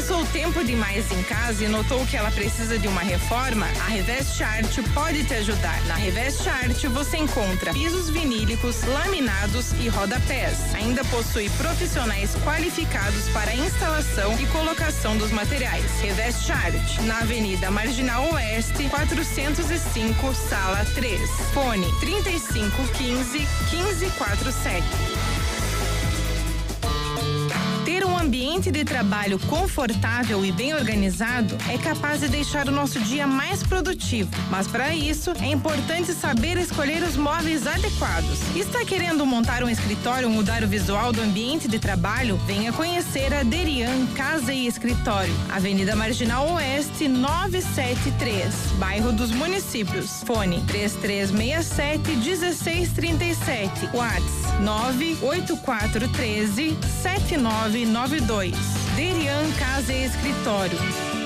[0.00, 3.66] Passo Passou tempo demais em casa e notou que ela precisa de uma reforma?
[3.86, 5.78] A Revest Art pode te ajudar.
[5.86, 10.74] Na Revest Art você encontra pisos vinílicos, laminados e rodapés.
[10.74, 15.84] Ainda possui profissionais qualificados para instalação e colocação dos materiais.
[16.00, 21.20] Revest Art, na Avenida Marginal Oeste, 405, sala 3.
[21.52, 23.38] Fone 3515
[23.70, 25.09] 1547.
[28.00, 32.98] Ter um ambiente de trabalho confortável e bem organizado é capaz de deixar o nosso
[32.98, 34.30] dia mais produtivo.
[34.50, 38.40] Mas para isso, é importante saber escolher os móveis adequados.
[38.56, 42.38] Está querendo montar um escritório ou mudar o visual do ambiente de trabalho?
[42.46, 50.22] Venha conhecer a Derian Casa e Escritório, Avenida Marginal Oeste 973, bairro dos Municípios.
[50.24, 53.90] Fone 3367 1637.
[53.92, 56.76] WhatsApp 98413
[57.90, 58.54] 7992.
[58.94, 61.19] Derian Casa e Escritório.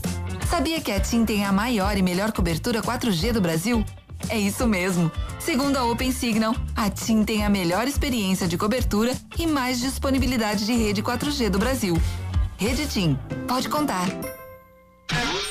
[0.53, 3.83] Sabia que a TIM tem a maior e melhor cobertura 4G do Brasil?
[4.29, 5.11] É isso mesmo.
[5.39, 10.63] Segundo a Open Signal, a TIM tem a melhor experiência de cobertura e mais disponibilidade
[10.63, 11.99] de rede 4G do Brasil.
[12.55, 13.17] Rede TIM.
[13.47, 14.05] Pode contar.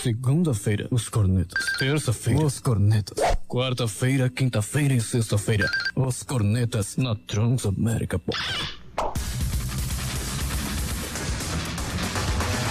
[0.05, 1.65] Segunda-feira, os cornetas.
[1.81, 3.19] Terça-feira, os cornetas.
[3.49, 8.39] Quarta-feira, quinta-feira e sexta-feira, os cornetas na Transamérica Pop.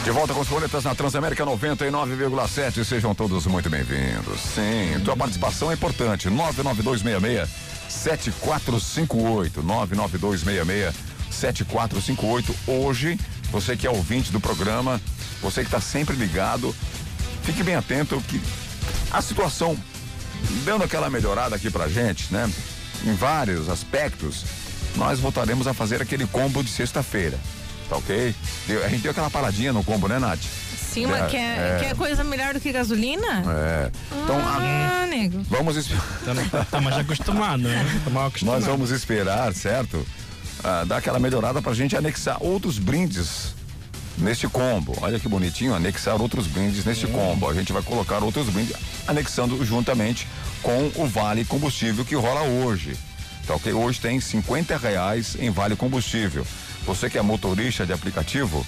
[0.03, 2.83] De volta com os cornetas na Transamérica 99,7.
[2.83, 4.41] Sejam todos muito bem-vindos.
[4.41, 6.27] Sim, tua participação é importante.
[6.27, 7.47] 99266
[7.87, 9.61] 7458.
[9.61, 10.95] 99266
[11.29, 12.55] 7458.
[12.65, 13.19] Hoje,
[13.51, 14.99] você que é ouvinte do programa,
[15.39, 16.75] você que está sempre ligado,
[17.43, 18.41] fique bem atento que
[19.11, 19.77] a situação
[20.65, 22.51] dando aquela melhorada aqui pra gente, né?
[23.05, 24.45] Em vários aspectos,
[24.95, 27.37] nós voltaremos a fazer aquele combo de sexta-feira.
[27.91, 28.33] Tá ok?
[28.67, 30.39] Deu- A gente deu aquela paradinha no combo, né, Nath?
[30.93, 31.77] Sim, mas É, quer, é.
[31.81, 33.43] quer coisa melhor do que gasolina?
[33.49, 33.91] É.
[34.23, 35.41] Então, a- Ah, nego.
[35.49, 36.01] vamos esperar.
[36.63, 37.83] Estamos já acostumados, né?
[37.97, 38.63] Estamos mal acostumados.
[38.65, 40.07] Nós vamos esperar, certo?
[40.63, 43.53] Ah, dar aquela melhorada pra gente anexar outros brindes
[44.17, 44.97] neste combo.
[45.01, 47.49] Olha que bonitinho, anexar outros brindes neste combo.
[47.49, 48.73] A gente vai colocar outros brindes
[49.05, 50.25] anexando juntamente
[50.63, 52.95] com o Vale Combustível que rola hoje.
[53.47, 53.73] Tá ok?
[53.73, 56.45] Hoje tem 50 reais em Vale Combustível.
[56.85, 58.65] Você que é motorista de aplicativo,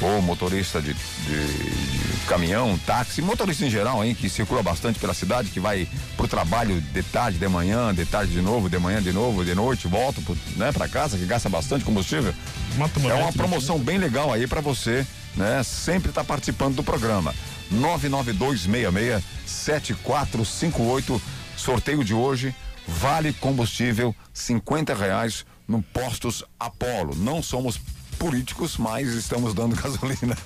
[0.00, 5.14] ou motorista de, de- de caminhão, táxi, motorista em geral, hein, que circula bastante pela
[5.14, 9.00] cidade, que vai pro trabalho de tarde, de manhã, de tarde de novo, de manhã
[9.02, 12.32] de novo, de noite, volta pro, né, para casa, que gasta bastante combustível.
[12.32, 17.34] É uma moleque, promoção bem legal aí para você, né, sempre tá participando do programa.
[17.70, 21.22] 99266 7458,
[21.56, 22.54] sorteio de hoje,
[22.86, 27.14] vale combustível 50 reais no Postos Apolo.
[27.14, 27.78] Não somos
[28.18, 30.36] políticos, mas estamos dando gasolina.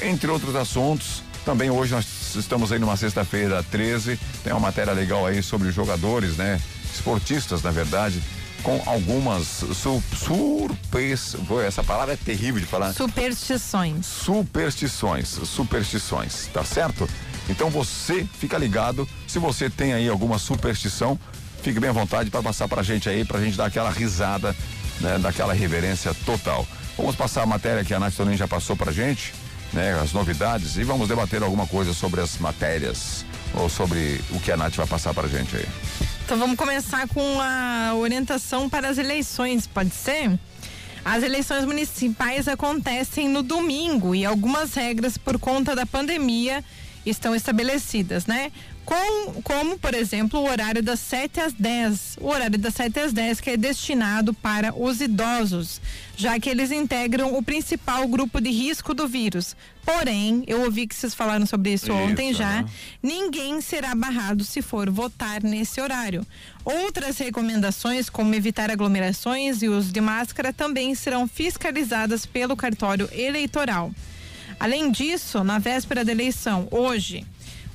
[0.02, 1.22] entre outros assuntos.
[1.44, 6.36] Também hoje nós estamos aí numa sexta-feira 13, tem uma matéria legal aí sobre jogadores,
[6.36, 6.60] né?
[6.92, 8.22] Esportistas, na verdade,
[8.62, 11.36] com algumas su surpres...
[11.46, 12.92] Pô, essa palavra é terrível de falar.
[12.92, 14.06] Superstições.
[14.06, 17.08] Superstições, superstições, tá certo?
[17.48, 21.18] Então você fica ligado, se você tem aí alguma superstição,
[21.62, 24.56] fique bem à vontade para passar pra gente aí, pra gente dar aquela risada,
[25.00, 26.66] né, daquela reverência total.
[26.96, 29.32] Vamos passar a matéria que a Nath já passou pra gente,
[29.72, 33.24] né, as novidades e vamos debater alguma coisa sobre as matérias
[33.54, 35.66] ou sobre o que a Nath vai passar pra gente aí.
[36.24, 40.38] Então vamos começar com a orientação para as eleições, pode ser?
[41.04, 46.64] As eleições municipais acontecem no domingo e algumas regras por conta da pandemia
[47.04, 48.50] estão estabelecidas, né?
[48.86, 52.18] Com, como, por exemplo, o horário das 7 às 10.
[52.20, 55.80] O horário das 7 às 10 que é destinado para os idosos,
[56.16, 59.56] já que eles integram o principal grupo de risco do vírus.
[59.84, 62.58] Porém, eu ouvi que vocês falaram sobre isso, Isso, ontem já.
[62.60, 62.68] aham.
[63.02, 66.24] Ninguém será barrado se for votar nesse horário.
[66.64, 73.90] Outras recomendações, como evitar aglomerações e uso de máscara, também serão fiscalizadas pelo cartório eleitoral.
[74.60, 77.26] Além disso, na véspera da eleição, hoje,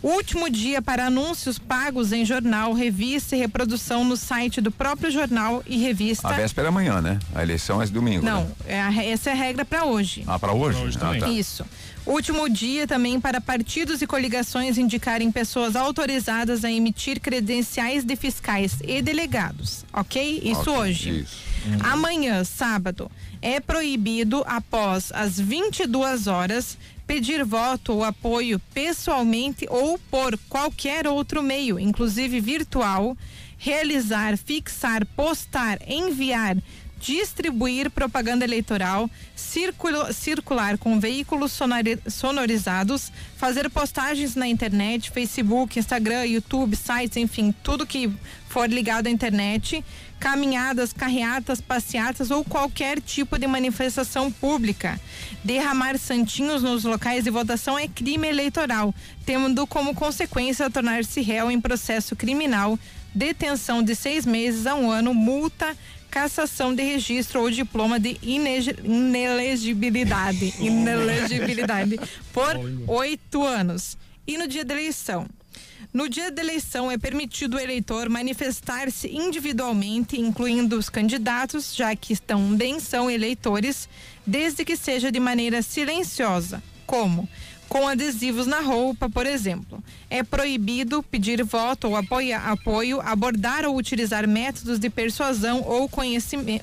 [0.03, 5.63] último dia para anúncios pagos em jornal, revista e reprodução no site do próprio jornal
[5.67, 6.27] e revista.
[6.27, 7.19] A véspera é amanhã, né?
[7.35, 8.25] A eleição é domingo.
[8.25, 8.49] Não, Né?
[8.67, 10.23] é a- essa é a regra para hoje.
[10.27, 10.77] Ah, pra hoje?
[10.77, 11.29] Pra hoje ah, tá.
[11.29, 11.65] Isso.
[12.03, 18.77] Último dia também para partidos e coligações indicarem pessoas autorizadas a emitir credenciais de fiscais
[18.83, 20.41] e delegados, ok?
[20.43, 21.09] Isso Ok, hoje.
[21.21, 21.37] isso.
[21.83, 23.09] Amanhã, sábado,
[23.39, 26.75] é proibido após as 22 horas
[27.11, 33.17] pedir voto ou apoio pessoalmente ou por qualquer outro meio, inclusive virtual,
[33.57, 36.55] realizar, fixar, postar, enviar,
[37.01, 46.25] distribuir propaganda eleitoral, circulo- circular com veículos sonori- sonorizados, fazer postagens na internet, Facebook, Instagram,
[46.25, 48.11] YouTube, sites, enfim, tudo que
[48.47, 49.83] for ligado à internet,
[50.19, 54.99] caminhadas, carreatas, passeatas ou qualquer tipo de manifestação pública.
[55.43, 58.93] Derramar santinhos nos locais de votação é crime eleitoral,
[59.25, 62.77] tendo como consequência tornar-se réu em processo criminal,
[63.15, 65.75] detenção de seis meses a um ano, multa,
[66.11, 71.97] cassação de registro ou diploma de inelegibilidade, inelegibilidade
[72.33, 73.97] por oito anos.
[74.27, 75.25] E no dia da eleição?
[75.93, 82.15] No dia da eleição é permitido o eleitor manifestar-se individualmente, incluindo os candidatos, já que
[82.15, 83.89] também são eleitores,
[84.25, 87.27] desde que seja de maneira silenciosa, como
[87.71, 89.81] com adesivos na roupa, por exemplo.
[90.09, 95.89] É proibido pedir voto ou apoia- apoio, abordar ou utilizar métodos de persuasão ou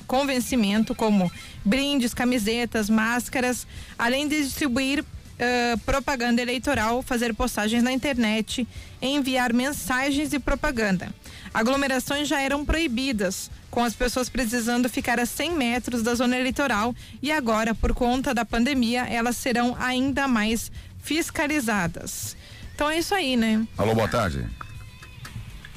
[0.05, 1.31] convencimento, como
[1.65, 3.65] brindes, camisetas, máscaras,
[3.97, 5.03] além de distribuir
[5.39, 8.67] ah, propaganda eleitoral, fazer postagens na internet,
[9.01, 11.11] enviar mensagens e propaganda.
[11.53, 16.93] Aglomerações já eram proibidas, com as pessoas precisando ficar a 100 metros da zona eleitoral
[17.21, 20.71] e agora, por conta da pandemia, elas serão ainda mais
[21.09, 22.37] fiscalizadas.
[22.75, 23.67] Então é isso aí, né?
[23.77, 24.45] Alô, boa tarde.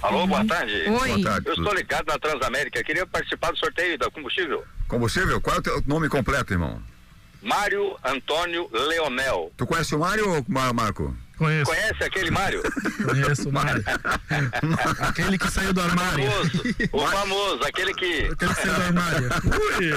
[0.03, 0.75] Alô, boa tarde.
[0.75, 1.09] Oi.
[1.09, 1.49] Boa tarde.
[1.49, 2.85] Eu estou ligado na Transamérica.
[2.85, 4.63] Queria participar do sorteio da combustível.
[4.89, 6.83] Combustível, qual é o teu nome completo, irmão?
[7.41, 9.51] Mário Antônio Leonel.
[9.57, 11.17] Tu conhece o Mário ou Mar- Marco?
[11.43, 12.63] Conheço, Conhece aquele Mário?
[13.05, 13.83] conheço, Mário.
[15.01, 16.31] Aquele que saiu do armário.
[16.31, 16.63] famoso.
[16.93, 18.29] O famoso, aquele que.
[18.33, 19.29] Aquele que saiu do armário.
[19.45, 19.91] Ui.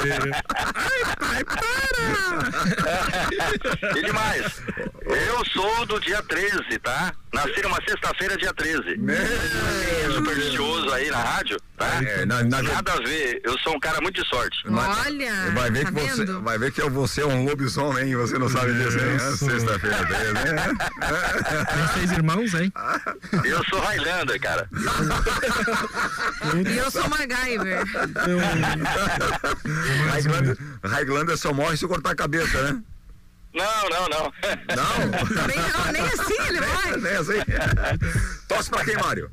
[3.96, 4.62] E demais.
[5.06, 7.14] Eu sou do dia 13, tá?
[7.34, 9.00] Nasci numa sexta-feira, dia 13.
[9.08, 12.04] É supersticioso aí na rádio, tá?
[12.04, 13.42] É, na- na- Nada a ver.
[13.44, 14.58] Eu sou um cara muito de sorte.
[14.68, 18.16] Olha, Vai ver tá que você, vai ver que você é um lobisomem, hein?
[18.16, 19.16] Você não sabe disso, hein?
[19.16, 19.46] Isso.
[19.46, 19.98] Sexta-feira,
[20.34, 20.56] né?
[21.74, 22.72] Tem seis irmãos, hein?
[23.44, 24.70] Eu sou Highlander, cara.
[26.70, 27.84] E eu sou MacGyver.
[30.12, 32.82] Highlander, Highlander só morre se cortar a cabeça, né?
[33.54, 34.34] Não, não, não.
[34.76, 35.48] Não?
[35.48, 36.98] Nem, não, nem assim ele vai.
[36.98, 37.40] Nem assim.
[38.50, 39.32] Tosse pra quem, Mário?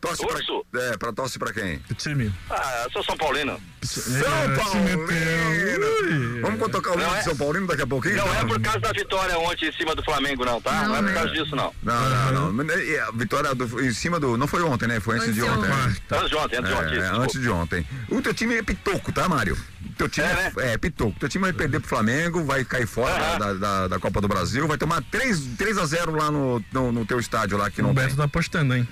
[0.00, 0.64] Tosse Urso?
[0.70, 1.80] pra, é, pra tosse pra quem?
[1.90, 2.32] O time.
[2.50, 3.58] Ah, eu sou São Paulino.
[3.82, 4.64] São É, meteu.
[4.64, 6.40] Paulino!
[6.42, 8.16] Vamos tocar o hino Não de é- São Paulino daqui a pouquinho?
[8.16, 10.84] Não é por causa da vitória ontem em cima do Flamengo, não, tá?
[10.86, 11.72] Não, é por causa disso, não.
[11.82, 12.78] Não, não, não.
[12.78, 14.36] E A vitória do- em cima do.
[14.36, 15.00] Não foi ontem, né?
[15.00, 15.68] Foi antes de ontem.
[15.68, 15.96] né?
[16.12, 16.98] Antes de ontem, antes de ontem.
[16.98, 17.86] É, antes de ontem.
[18.10, 19.56] O teu time é pitoco, tá, Mário?
[19.96, 20.52] Teu time É, é, né?
[20.74, 21.18] é pitoco.
[21.18, 23.38] Teu time vai perder pro Flamengo, vai cair fora Aham.
[23.38, 26.92] da, da, da Copa do Brasil, vai tomar 3, 3 a 0 lá no, no,
[26.92, 27.94] no teu estádio lá que não O.
[27.94, 28.86] Beto tá apostando, hein?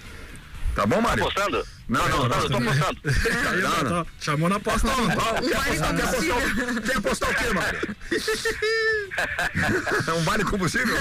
[0.75, 1.25] Tá bom, Mário?
[1.25, 1.67] Apostando?
[1.89, 2.73] Não, não, eu tô não.
[2.73, 3.01] apostando.
[3.49, 4.07] Aí, Não, não.
[4.21, 4.89] Chamou na aposta.
[4.89, 5.07] Qual-
[5.43, 7.81] Quer apostar, quer apostar, o- quer apostar o quê, Mário?
[10.09, 10.97] É um vale combustível?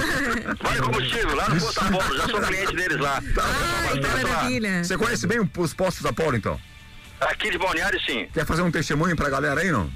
[0.62, 3.20] Vale combustível, lá no Posto Apolo, já sou cliente deles lá.
[3.42, 4.84] Ai, que maravilha.
[4.84, 6.60] Você conhece bem os postos da Polo, então?
[7.20, 8.28] Aqui de Balneário, sim.
[8.32, 9.90] Quer fazer um testemunho pra galera aí, não?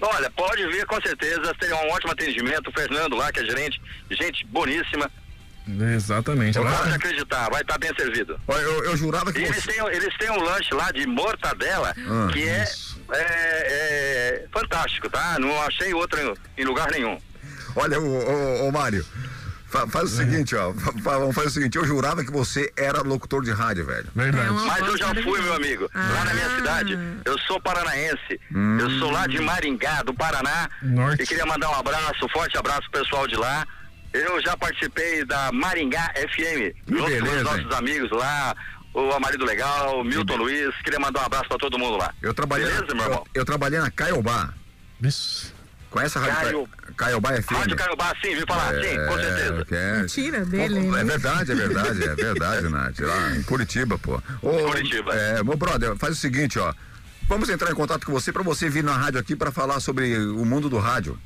[0.00, 2.68] Olha, pode vir com certeza, tem um ótimo atendimento.
[2.68, 5.10] O Fernando lá, que é gerente, gente boníssima.
[5.94, 6.58] Exatamente.
[6.58, 8.40] Lá- Pode acreditar, vai estar bem servido.
[8.48, 9.72] Olha, Eu, eu jurava E que eles você.
[9.72, 12.64] têm, eles têm um lanche lá de mortadela Ah, que é,
[13.12, 13.24] é,
[14.44, 15.36] é fantástico, tá?
[15.38, 17.18] Não achei outro em, em lugar nenhum.
[17.76, 19.04] Olha, ô, ô, ô, Mário.
[19.68, 20.72] fa- Faz o seguinte, ó.
[20.96, 24.08] Vamos fazer o seguinte, eu jurava que você era locutor de rádio, velho.
[24.14, 24.50] Verdade.
[24.66, 25.88] Mas eu já fui, meu amigo.
[25.94, 28.40] Lá na minha cidade, eu sou paranaense.
[28.80, 30.68] Eu sou lá de Maringá, do Paraná.
[30.82, 31.22] Norte.
[31.22, 33.64] E queria mandar um abraço, um forte abraço pro pessoal de lá.
[34.12, 38.54] Eu já participei da Maringá FM, junto beleza, com os nossos amigos lá,
[38.92, 40.74] o Amarido Legal, o Milton Luiz.
[40.82, 42.12] Queria mandar um abraço pra todo mundo lá.
[42.20, 43.24] Eu trabalhei, Beleza, meu irmão?
[43.34, 44.52] eu, eu trabalhei na Caiobá.
[45.00, 45.54] Isso.
[45.90, 47.52] Conhece a Rádio Caio- Ca- Caiobá FM?
[47.52, 48.74] Rádio Caiobá, sim, viu falar?
[48.74, 49.64] sim, com certeza.
[49.64, 51.04] que é- Mentira dele, É né?
[51.04, 52.98] verdade, é verdade, é verdade, Nath.
[53.00, 54.20] Lá em Curitiba, pô.
[54.42, 55.14] Ô, Curitiba.
[55.14, 56.72] É, meu brother, faz o seguinte, ó.
[57.28, 60.16] Vamos entrar em contato com você pra você vir na rádio aqui pra falar sobre
[60.16, 61.16] o mundo do rádio.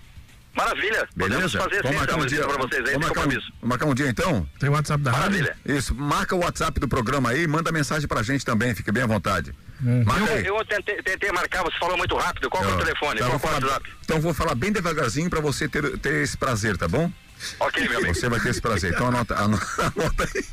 [0.57, 1.09] Maravilha.
[1.18, 1.59] Podemos Beleza?
[1.59, 3.52] fazer sim, então, um dia pra vocês aí, vamos marcar, compromisso.
[3.62, 4.48] um, marcar um dia então?
[4.61, 5.24] Tem o WhatsApp da rádio?
[5.40, 5.57] Maravilha.
[5.66, 9.07] Isso, marca o WhatsApp do programa aí, manda mensagem pra gente também, fique bem à
[9.07, 9.52] vontade.
[9.80, 10.46] Marca aí.
[10.46, 12.48] Eu, eu tentei, tentei marcar, você falou muito rápido.
[12.48, 13.14] Qual é o telefone?
[13.20, 13.90] então Qual é o falar- WhatsApp?
[14.05, 17.11] Então vou falar bem devagarzinho pra você ter, ter esse prazer, tá bom?
[17.59, 18.14] Ok, meu amigo.
[18.14, 18.92] Você vai ter esse prazer.
[18.94, 19.61] Então anota, ano-
[19.96, 20.44] anota aí.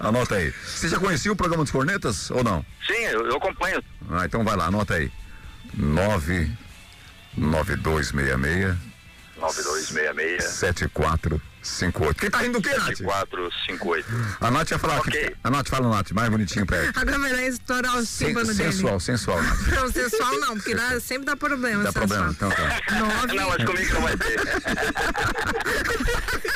[0.00, 0.52] Anota aí.
[0.64, 2.64] Você já conhecia o programa dos Cornetas ou não?
[2.86, 3.84] Sim, eu, eu acompanho.
[4.10, 5.12] Ah, então vai lá, anota aí.
[5.74, 8.74] 99266
[9.92, 12.20] 9266 7458.
[12.20, 12.96] Quem tá rindo do quê, Nath?
[12.98, 14.06] 7458.
[14.40, 14.98] A Nath ia falar.
[14.98, 15.12] Ok.
[15.12, 16.92] que- A Nath fala, Nath, mais bonitinho pra ela.
[16.94, 18.72] Agora vai lá estourar o Sen- tímpano dele.
[18.72, 19.58] sensual, sensual, Nath.
[19.74, 21.82] Não, sensual não, porque dá, sempre dá problema.
[21.84, 22.08] Dá sensual.
[22.08, 22.80] problema, então tá.
[22.98, 24.40] Nove, Não, mas comigo não vai ter.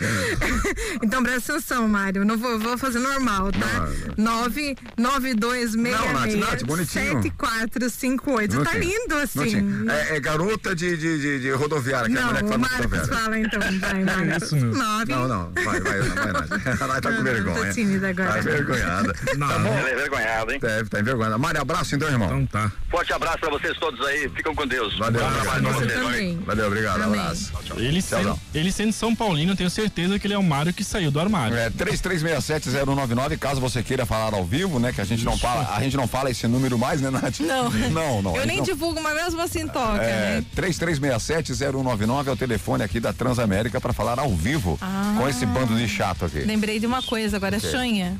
[1.02, 2.24] Então presta atenção, Mário.
[2.24, 3.88] Não vou, vou fazer normal, tá?
[4.16, 7.22] Não, 9 9266 Não, Nath, Nath, bonitinho.
[7.22, 8.54] 7458.
[8.56, 8.82] Não tá tinha.
[8.82, 9.88] lindo Não assim.
[9.90, 12.48] É, é garota de, de, de, de rodoviária, que é a Não, mulher que o
[12.48, 13.22] fala Marcos rodoviária.
[13.22, 13.60] fala então.
[13.78, 14.42] Vai, Marcos.
[14.42, 14.74] isso, meu.
[14.74, 15.12] Nove.
[15.12, 16.82] Não, não, vai, vai, vai, Nath.
[16.82, 17.66] A Nath tá com Não, vergonha.
[17.66, 18.32] tô tímida agora.
[18.32, 19.14] Tá envergonhada.
[19.36, 19.48] Não.
[19.48, 19.78] Tá bom?
[19.78, 20.58] Ele é vergonhado, hein?
[20.60, 21.38] Deve, tá envergonhada.
[21.38, 22.26] Mário, abraço então, irmão.
[22.40, 22.72] Então tá.
[22.90, 24.28] Forte abraço pra vocês todos aí.
[24.30, 24.96] Ficam com Deus.
[24.98, 26.44] Valeu, Bom obrigado.
[26.44, 27.52] Valeu, obrigado, abraço.
[27.76, 28.40] Ele Tchau, sendo, tchau.
[28.54, 31.18] ele sendo São Paulino, eu tenho certeza que ele é o Mário que saiu do
[31.20, 31.56] armário.
[31.56, 34.92] É 3367-099, caso você queira falar ao vivo, né?
[34.92, 37.40] Que a gente não fala, a gente não fala esse número mais, né, Nath?
[37.40, 37.70] Não.
[37.90, 38.36] Não, não.
[38.36, 40.44] Eu nem não- divulgo, mas mesmo assim toca, É, né?
[40.54, 45.14] 3367-0199 é o telefone aqui da Transamérica para falar ao vivo Ah.
[45.18, 46.40] com esse bando de chato aqui.
[46.40, 48.16] Lembrei de uma coisa agora, Xanha.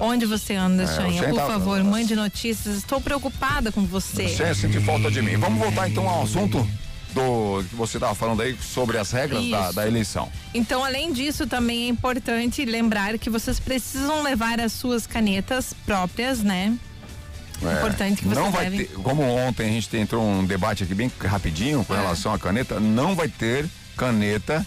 [0.00, 1.12] Onde você anda, É, Xanha?
[1.22, 2.76] Xanha Por tá- favor, mande notícias.
[2.76, 4.28] Estou preocupada com você.
[4.28, 5.36] Você sentir falta de mim.
[5.36, 6.66] Vamos voltar então ao assunto
[7.14, 10.30] do que você estava falando aí sobre as regras da, da eleição.
[10.52, 16.40] Então, além disso, também é importante lembrar que vocês precisam levar as suas canetas próprias,
[16.42, 16.76] né?
[17.62, 18.86] É, Importante que não vocês vai devem.
[18.86, 22.00] ter, como ontem a gente entrou um debate aqui bem rapidinho com É.
[22.00, 24.66] relação à caneta, não vai ter caneta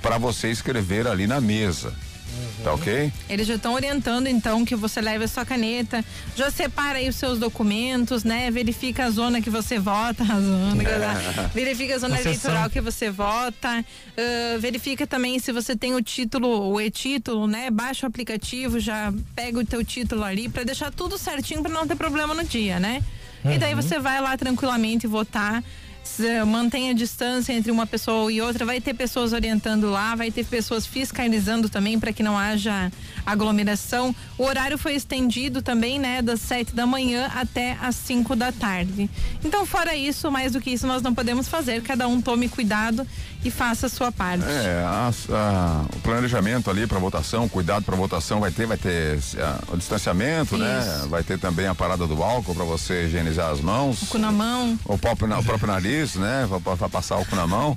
[0.00, 1.92] para você escrever ali na mesa.
[2.62, 3.12] Tá ok?
[3.28, 6.04] Eles já estão orientando, então, que você leve a sua caneta,
[6.36, 8.50] já separa aí os seus documentos, né?
[8.50, 10.82] Verifica a zona que você vota, a zona,
[11.54, 12.32] verifica a zona sessão.
[12.32, 13.84] eleitoral que você vota,
[14.16, 17.70] ah, verifica também se você tem o título, o e-título, né?
[17.70, 21.86] Baixa o aplicativo, já pega o teu título ali para deixar tudo certinho para não
[21.86, 23.02] ter problema no dia, né?
[23.44, 25.64] E daí você vai lá tranquilamente votar.
[26.02, 28.64] Se- Mantenha a distância entre uma pessoa e outra.
[28.64, 32.90] Vai ter pessoas orientando lá, vai ter pessoas fiscalizando também para que não haja
[33.24, 34.14] aglomeração.
[34.38, 39.08] O horário foi estendido também, né, das sete da manhã até as cinco da tarde.
[39.44, 41.82] Então, fora isso, mais do que isso, nós não podemos fazer.
[41.82, 43.06] Cada um tome cuidado
[43.44, 44.44] e faça a sua parte.
[44.44, 49.18] É, a- a- o planejamento ali para votação, cuidado para votação vai ter, vai ter
[49.38, 50.80] ah, o distanciamento, né?
[51.00, 51.08] Isso.
[51.08, 54.00] Vai ter também a parada do álcool para você higienizar as mãos.
[54.08, 54.78] Com na mão.
[54.84, 56.48] O próprio, na- o próprio nariz, né?
[56.62, 57.76] Para passar álcool na mão.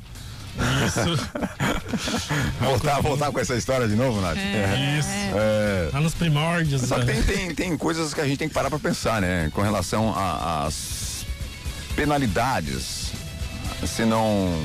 [2.59, 4.37] voltar, voltar com essa história de novo, Nath?
[4.37, 5.09] Isso.
[5.35, 5.89] É.
[5.91, 6.81] Lá nos primórdios.
[6.83, 7.13] Só que né?
[7.13, 9.49] tem, tem, tem coisas que a gente tem que parar para pensar, né?
[9.53, 11.25] Com relação às
[11.95, 13.11] penalidades,
[13.85, 14.61] se não,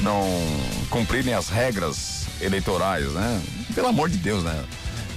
[0.00, 0.26] não
[0.90, 3.42] cumprirem as regras eleitorais, né?
[3.74, 4.64] Pelo amor de Deus, né?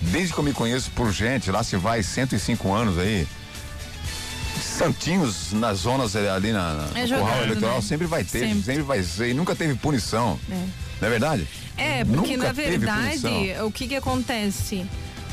[0.01, 3.27] Desde que eu me conheço por gente, lá se vai 105 anos aí,
[4.75, 7.81] santinhos nas zonas ali na, na É jogado, eleitoral né?
[7.81, 8.63] sempre vai ter, Sempre.
[8.63, 8.81] sempre.
[8.83, 10.39] vai ser, e nunca teve punição.
[10.47, 11.47] Não é verdade?
[11.77, 13.27] É, porque Nunca na verdade,
[13.65, 14.85] o que que acontece?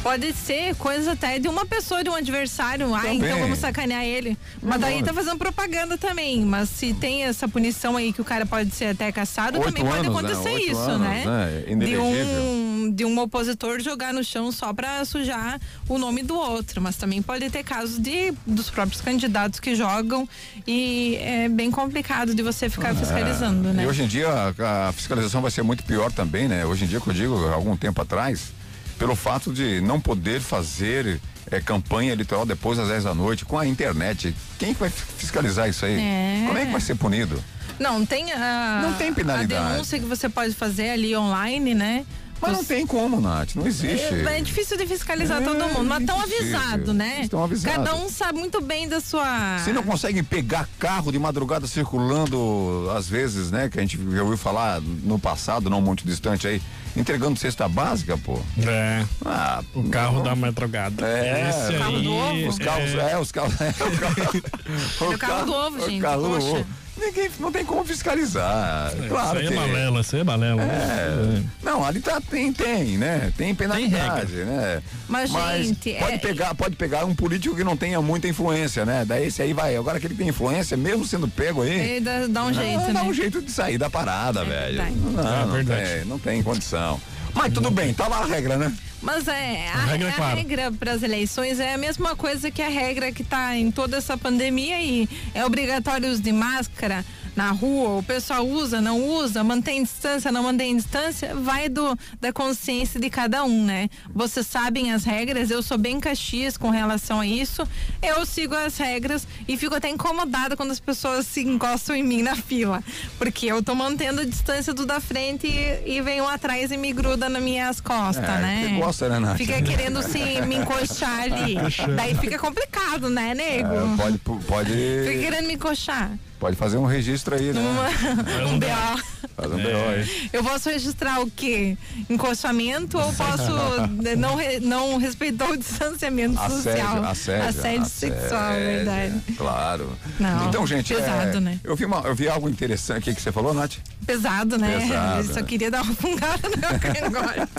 [0.03, 2.93] Pode ser coisa até de uma pessoa, de um adversário.
[2.93, 3.19] Ah, Também.
[3.19, 4.37] então vamos sacanear ele.
[4.61, 6.45] Mas daí tá fazendo propaganda também.
[6.45, 9.85] Mas se tem essa punição aí que o cara pode ser até caçado, Oito também
[9.85, 10.19] pode anos, né?
[10.19, 11.25] acontecer Oito isso, anos, né?
[11.67, 11.87] né?
[11.87, 16.83] De um, de um opositor jogar no chão só pra sujar o nome do outro.
[16.83, 20.29] Mas também pode ter casos de dos próprios candidatos que jogam
[20.67, 23.85] e é bem complicado de você ficar fiscalizando, né?
[23.85, 24.29] E hoje em dia
[24.59, 26.67] a, a fiscalização vai ser muito pior também, né?
[26.67, 28.53] Hoje em dia, que eu digo, há algum tempo atrás,
[28.99, 31.21] pelo fato de não poder fazer
[31.51, 34.35] eh, campanha eleitoral depois das 10 da noite com a internet.
[34.59, 35.99] Quem que vai fi- fiscalizar isso aí?
[35.99, 36.45] É.
[36.47, 37.43] Como é que vai ser punido?
[37.79, 38.81] Não, tem a.
[38.83, 39.55] Não tem penalidade.
[39.67, 42.05] A denúncia que você pode fazer ali online, né?
[42.43, 44.15] Mas não tem como, Nath, não existe.
[44.27, 46.57] É, é difícil de fiscalizar É, todo mundo, mas tão difícil.
[46.59, 47.21] avisado, né?
[47.23, 47.77] Estão avisados.
[47.77, 49.59] Cada um sabe muito bem da sua.
[49.59, 53.69] Você não consegue pegar carro de madrugada circulando, às vezes, né?
[53.69, 56.61] Que a gente já ouviu falar no passado, não muito distante aí,
[56.97, 58.39] entregando cesta básica, pô.
[58.67, 59.05] É.
[59.25, 60.23] Ah, O carro não.
[60.25, 61.07] da madrugada.
[61.07, 62.49] É, Esse o carro aí, do ovo?
[62.49, 63.55] Os carros, é, os carros.
[63.61, 64.43] É, o carro,
[65.13, 66.67] É o carro do ovo, o gente, carro do ovo.
[67.05, 68.93] Ninguém, não tem como fiscalizar.
[69.09, 69.59] claro isso que.
[69.59, 70.63] aí é balela, isso aí é balela.
[70.63, 71.43] É.
[71.63, 73.33] Não, ali tá, tem, tem, né?
[73.37, 74.81] Tem penalidade, né?
[75.09, 79.05] Mas, gente, pode é- pegar, pode pegar um político que não tenha muita influência, né?
[79.05, 79.77] Daí esse aí vai.
[79.77, 81.71] Agora que ele tem influência, mesmo sendo pego aí.
[81.73, 83.03] Ele dá, dá um jeito, dá né?
[83.03, 84.77] um jeito de sair da parada, velho.
[84.77, 84.97] verdade.
[84.97, 85.89] Não, É não verdade.
[85.91, 87.01] tem, não tem condição.
[87.35, 88.73] Mas tudo bem, tá lá a regra, né?
[89.01, 90.37] Mas é, a, A regra é a clara.
[90.37, 93.97] regra para as eleições é a mesma coisa que a regra que está em toda
[93.97, 97.05] essa pandemia e é obrigatório o uso de máscara
[97.35, 102.33] na rua, o pessoal usa, não usa, mantém distância, não mantém distância, vai do da
[102.33, 103.89] consciência de cada um, né?
[104.15, 107.67] Vocês sabem as regras, eu sou bem caxias com relação a isso,
[108.03, 112.23] eu sigo as regras e fico até incomodada quando as pessoas se encostam em mim
[112.23, 112.83] na fila,
[113.19, 116.77] porque eu tô mantendo a distância do da frente e, e vem um atrás e
[116.77, 118.67] me gruda nas minhas costas, É, né?
[118.69, 119.37] você gosta, né, Nath?
[119.39, 121.57] Fica querendo se me encoxar ali.
[121.97, 123.69] Daí fica complicado, né, nego?
[123.69, 126.11] É, pode, pode, Fica querendo me encoxar.
[126.43, 127.61] Pode fazer um registro aí, né?
[127.61, 129.03] Uma- um BO.
[129.37, 130.29] Faz um BO aí.
[130.33, 131.77] Eu posso registrar o quê?
[132.11, 133.53] Encostamento ou posso
[134.19, 137.05] não, re- não respeitar o distanciamento social?
[137.05, 137.49] Assédio, assédio.
[137.49, 139.21] Assédio sexual, é verdade.
[139.37, 139.97] Claro.
[140.19, 141.61] Não, então, gente, pesado, é, né?
[141.63, 143.03] Eu vi, uma, eu vi algo interessante.
[143.03, 143.75] O que, que você falou, Nath?
[144.05, 144.81] Pesado, né?
[144.81, 147.49] Pesado, Eu só queria dar uma fungada no meu agora.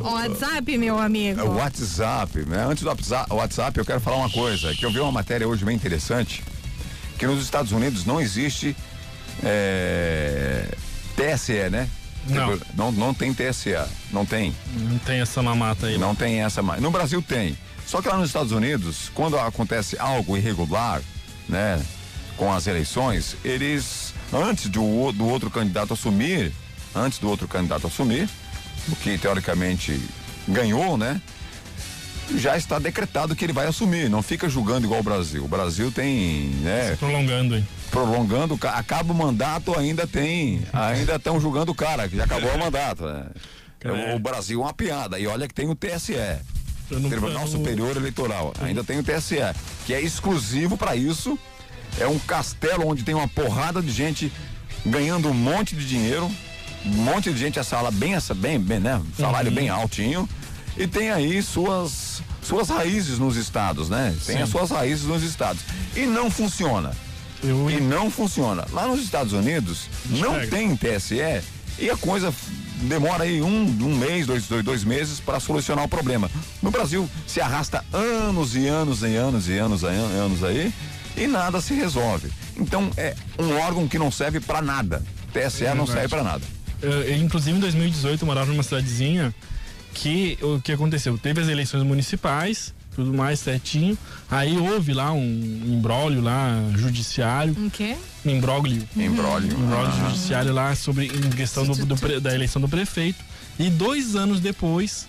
[0.00, 1.40] No WhatsApp, meu amigo.
[1.40, 2.64] É o WhatsApp, né?
[2.68, 5.64] Antes do WhatsApp- WhatsApp, eu quero falar uma coisa, que eu vi uma matéria hoje
[5.64, 6.42] bem interessante,
[7.18, 8.76] que nos Estados Unidos não existe
[9.42, 10.64] é,
[11.16, 11.88] TSE, né?
[12.26, 12.52] Não.
[12.52, 12.92] Tipo, não.
[12.92, 13.74] Não tem TSE,
[14.12, 14.54] não tem.
[14.76, 15.98] Não tem essa mamata aí.
[15.98, 16.80] Não tem essa mais.
[16.80, 17.56] No Brasil tem.
[17.86, 21.00] Só que lá nos Estados Unidos, quando acontece algo irregular,
[21.48, 21.82] né,
[22.36, 26.52] com as eleições, eles, antes do, do outro candidato assumir,
[26.94, 28.28] antes do outro candidato assumir,
[28.88, 29.98] o que teoricamente
[30.46, 31.20] ganhou, né,
[32.36, 34.08] já está decretado que ele vai assumir.
[34.10, 35.44] Não fica julgando igual o Brasil.
[35.44, 37.64] O Brasil tem, né, Prolongando aí.
[37.90, 42.24] prolongando, o ca- acaba o mandato, ainda tem, ainda estão julgando o cara, que já
[42.24, 43.26] acabou o mandato, né?
[43.82, 44.14] É.
[44.14, 46.14] O Brasil é uma piada, e olha que tem o TSE.
[46.90, 48.52] Não- Tribunal eu- Superior Eleitoral.
[48.60, 49.36] Ainda tem o TSE,
[49.86, 51.38] que é exclusivo para isso.
[52.00, 54.32] É um castelo onde tem uma porrada de gente
[54.86, 56.30] ganhando um monte de dinheiro,
[56.86, 59.02] um monte de gente a sala bem bem, bem, né?
[59.18, 60.28] Salário bem altinho
[60.78, 64.14] e tem aí suas suas raízes nos estados, né?
[64.24, 64.42] Tem Sim.
[64.42, 65.60] as suas raízes nos estados.
[65.94, 66.92] E não funciona.
[67.44, 68.66] Eu, E não funciona.
[68.72, 71.20] Lá nos Estados Unidos não tem TSE
[71.78, 72.32] e a coisa
[72.82, 76.30] demora aí um, um mês, dois, dois, dois meses para solucionar o problema.
[76.62, 80.72] No Brasil se arrasta anos e anos e anos e anos e an- anos aí
[81.16, 82.30] e nada se resolve.
[82.56, 85.02] Então é um órgão que não serve para nada.
[85.32, 85.92] TSE não verdade.
[85.92, 86.44] serve para nada.
[86.82, 89.34] eu- eu, inclusive em 2018 eu morava numa cidadezinha
[90.00, 91.16] que o que aconteceu?
[91.18, 93.96] Teve as eleições municipais, tudo mais certinho.
[94.30, 97.96] Aí houve lá um embrólio lá judiciário, O quê?
[98.24, 99.56] um imbróglio, Embrólio.
[99.56, 103.22] um imbróglio judiciário lá sobre em questão do, do da eleição do prefeito.
[103.58, 105.06] E dois anos depois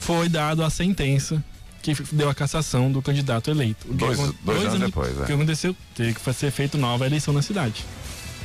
[0.00, 1.42] foi dado a sentença
[1.82, 3.86] que deu a cassação do candidato eleito.
[3.92, 5.22] Dois- acon- dois anos depois, é.
[5.22, 5.74] O que aconteceu?
[5.94, 7.84] Teve que ser feita nova eleição na cidade.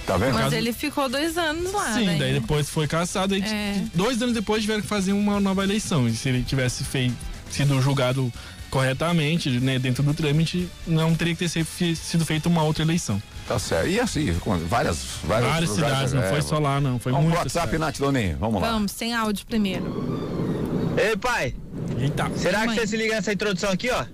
[0.06, 0.34] Tá vendo?
[0.36, 2.18] Mas ele ficou dois anos lá, Sim, né?
[2.20, 3.84] daí depois foi cassado e É.
[3.94, 6.08] dois anos depois tiveram que fazer uma nova eleição.
[6.08, 7.16] E se ele tivesse feito,
[7.50, 8.32] sido julgado
[8.70, 13.22] corretamente, né, dentro do trâmite, não teria que ter sido feita uma outra eleição.
[13.48, 13.88] Tá certo.
[13.88, 17.00] E assim, com várias várias, Várias cidades, não é, foi só lá, não.
[17.00, 17.40] Foi Vamos pro.
[17.40, 18.38] WhatsApp, Nath Doninho.
[18.40, 18.72] Vamos lá.
[18.72, 20.94] Vamos, sem áudio primeiro.
[20.98, 21.56] Ei, pai,
[22.00, 22.30] Eita.
[22.36, 22.76] será que Mãe.
[22.80, 24.06] você se liga nessa introdução aqui, ó?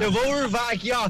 [0.00, 1.08] Eu vou urvar aqui, ó.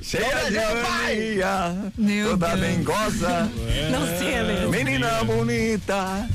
[0.00, 3.50] Cheia de mania, Meu toda goza,
[3.90, 6.26] Não sei, menina bonita,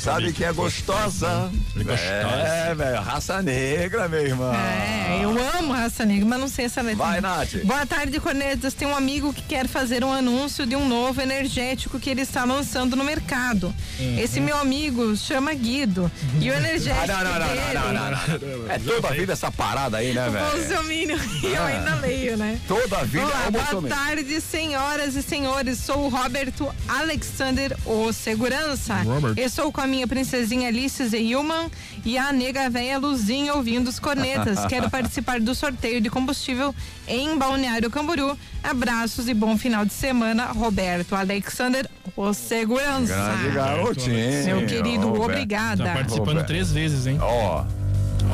[0.00, 1.50] Sabe que é gostosa.
[1.76, 1.98] Gostosa.
[2.00, 3.02] É, velho.
[3.02, 4.54] Raça negra, meu irmão.
[4.54, 7.04] É, eu amo raça negra, mas não sei essa letra.
[7.04, 7.56] Vai, Nath.
[7.64, 8.72] Boa tarde, Cornetas.
[8.72, 12.44] Tem um amigo que quer fazer um anúncio de um novo energético que ele está
[12.44, 13.74] lançando no mercado.
[14.18, 16.10] Esse meu amigo chama Guido.
[16.40, 17.60] E o energético Ah, não, não, não, dele...
[17.74, 18.72] não, não, não, não.
[18.72, 20.46] É toda a vida essa parada aí, né, O velho?
[20.50, 21.18] Bolsominion.
[21.42, 22.58] E eu ainda leio, né?
[22.66, 25.78] Toda a vida Olá, é o boa tarde, senhoras e senhores.
[25.78, 28.94] Sou o Roberto Alexander, o segurança.
[29.02, 29.34] Robert.
[29.36, 31.70] Eu sou com a minha princesinha Alice Zeyuman
[32.04, 34.64] e a nega véia Luzinha ouvindo os cornetas.
[34.66, 36.74] Quero participar do sorteio de combustível
[37.06, 38.38] em Balneário Camboriú.
[38.62, 43.14] Abraços e bom final de semana, Roberto Alexander, o segurança.
[43.14, 44.44] Grande garotinho.
[44.44, 45.24] Meu querido, Roberto.
[45.24, 45.84] obrigada.
[45.84, 46.46] Tá participando Roberto.
[46.46, 47.18] três vezes, hein?
[47.20, 47.64] Ó,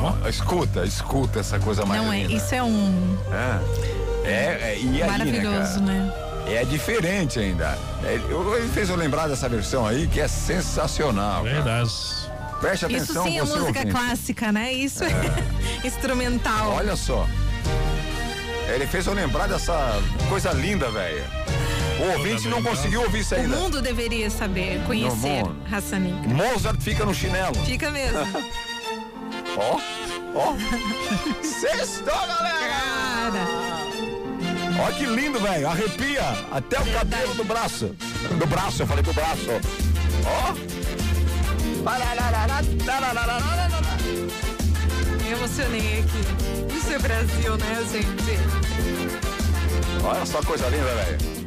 [0.01, 5.01] ó, escuta, escuta essa coisa mais Não é, isso é um É, é, é, e
[5.01, 6.26] aí, maravilhoso, né, né?
[6.49, 7.77] É diferente ainda.
[8.03, 11.43] É, ele fez eu lembrar dessa versão aí que é sensacional.
[11.43, 11.55] cara.
[11.55, 11.91] Verdade.
[12.61, 13.85] Preste Isso atenção, sim é música ouvinte.
[13.91, 14.73] clássica, né?
[14.73, 15.11] Isso é,
[15.85, 16.71] instrumental.
[16.71, 17.27] Olha só.
[18.73, 21.23] Ele fez eu lembrar dessa coisa linda, velho.
[21.99, 23.55] O ouvinte não conseguiu ouvir isso O ainda.
[23.55, 26.29] mundo deveria saber, conhecer raça negra.
[26.29, 27.55] Mozart fica no chinelo.
[27.65, 28.19] Fica mesmo.
[29.57, 29.79] Ó,
[30.35, 30.53] ó.
[31.41, 33.06] Sextou, galera!
[34.79, 35.67] Ó que lindo, velho.
[35.67, 37.95] Arrepia até o cabelo do braço.
[38.37, 39.49] Do braço, eu falei do braço.
[40.25, 40.53] Ó.
[45.23, 46.21] me emocionei aqui.
[46.77, 48.39] Isso é Brasil, né, gente?
[50.03, 51.37] Olha só coisa linda, velho.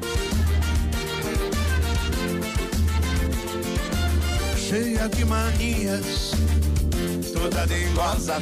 [4.71, 6.31] cheia de manias,
[7.33, 8.41] toda dengosa,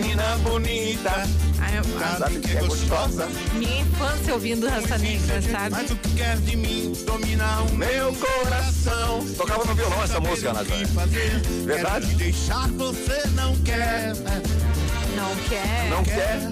[0.00, 1.12] menina bonita,
[1.60, 5.70] Ai, eu- sabe que é gostosa, minha infância ouvindo raça negra, sabe?
[5.70, 9.26] mas o que quer de mim dominar o meu coração.
[9.36, 10.86] Tocava no violão essa música, Nazaré.
[10.86, 12.06] fazer, Verdade?
[12.06, 14.14] quero deixar, você não quer,
[15.14, 15.88] Não quer.
[15.90, 16.50] Não quer?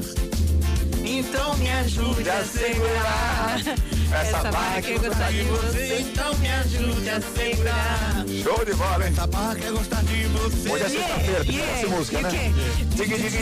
[1.02, 3.56] então me ajude a segurar.
[4.12, 5.98] Essa barra que gostar de você.
[6.00, 8.24] Então me ajude a segurar.
[8.42, 9.12] Show de bola, hein?
[9.12, 10.68] Essa barra quer gostar de você.
[10.68, 12.30] Hoje é sexta-feira, tem Yeah, essa música, o né?
[12.30, 13.38] digui, digui,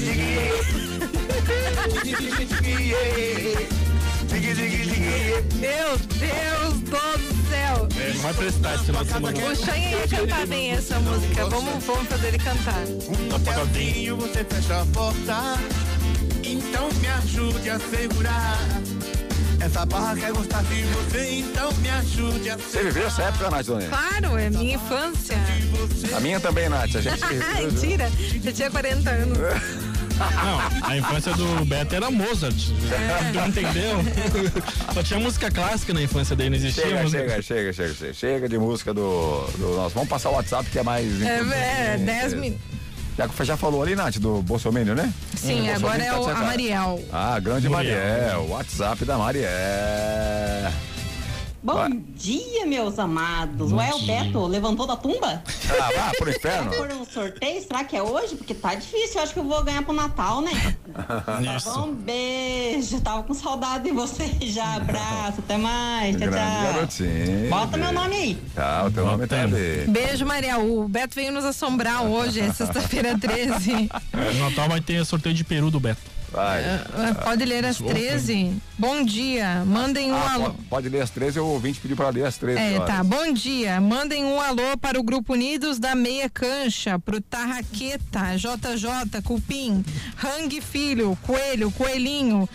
[2.90, 3.68] yeah.
[4.28, 5.58] Digui, digui, digui.
[5.58, 7.88] Meu Deus do céu.
[7.98, 9.38] É, não vai prestar esse final de semana.
[9.38, 11.46] O Xanha ia cantar bem essa música.
[11.46, 12.84] Vamos, vamos fazer ele cantar.
[13.08, 15.58] Um toquezinho você fecha a porta.
[16.44, 18.58] Então me ajude a segurar.
[19.61, 23.66] Essa barra quer gostar de você, então me ajude a Você viveu essa época, Nath
[23.66, 23.86] Dona?
[23.88, 25.36] Claro, é minha infância.
[26.16, 26.94] A minha também, Nath.
[26.96, 27.20] A gente
[27.59, 28.11] mentira.
[28.42, 29.38] Já tinha 40 anos.
[30.18, 32.56] Não, a infância do Beto era Mozart.
[32.90, 33.32] É.
[33.32, 33.96] Tu entendeu?
[34.94, 37.18] Só tinha música clássica na infância dele, não existia Chega, música.
[37.22, 38.14] chega, chega, chega, chega.
[38.14, 39.94] Chega de música do, do nosso.
[39.94, 41.22] Vamos passar o WhatsApp que é mais.
[41.22, 42.77] É, é 10 minutos.
[43.18, 45.12] Já, já falou ali, Nath, do Bolsonaro, né?
[45.34, 46.46] Sim, Hum, agora Bolsonaro é tá o, a.
[46.46, 47.04] Mariel.
[47.12, 47.98] Ah, grande Muriel.
[47.98, 48.48] Mariel.
[48.48, 49.50] WhatsApp da Mariel.
[51.61, 51.90] Bom Vai.
[51.90, 53.72] dia, meus amados.
[53.72, 55.42] Ué, o Beto levantou da tumba?
[55.68, 56.70] Ah, vá pro inferno.
[56.76, 57.61] Por um sorteio?
[57.62, 58.36] Será que é hoje?
[58.36, 59.16] Porque tá difícil.
[59.16, 60.52] Eu acho que eu vou ganhar pro Natal, né?
[61.56, 61.80] Isso.
[61.80, 63.00] Um beijo.
[63.00, 64.76] Tava com saudade de vocês já.
[64.76, 65.40] Abraço.
[65.40, 66.16] Até mais.
[66.16, 66.72] Tchau, Grande tchau.
[66.72, 67.50] garotinho.
[67.50, 68.34] Bota meu nome aí.
[68.54, 69.84] Tá, o teu nome tá ali.
[69.88, 70.64] Beijo, Mariel.
[70.64, 73.88] O Beto veio nos assombrar hoje, é sexta-feira 13.
[74.12, 76.00] No Natal vai ter sorteio de peru do Beto.
[76.30, 76.62] Vai.
[76.64, 78.52] Ah, Pode ler às 13?
[78.78, 79.64] Bom dia.
[79.64, 80.44] Mandem um Ah, alô.
[80.44, 82.86] pode, pode ler às 13, o ouvinte pediu pra ler às 13 É, horas.
[82.86, 83.02] tá.
[83.02, 83.80] Bom dia.
[83.80, 89.82] Mandem um alô para o Grupo Unidos da Meia Cancha, pro Tarraqueta, JJ, Cupim,
[90.22, 92.48] Hang Filho, Coelho, Coelhinho,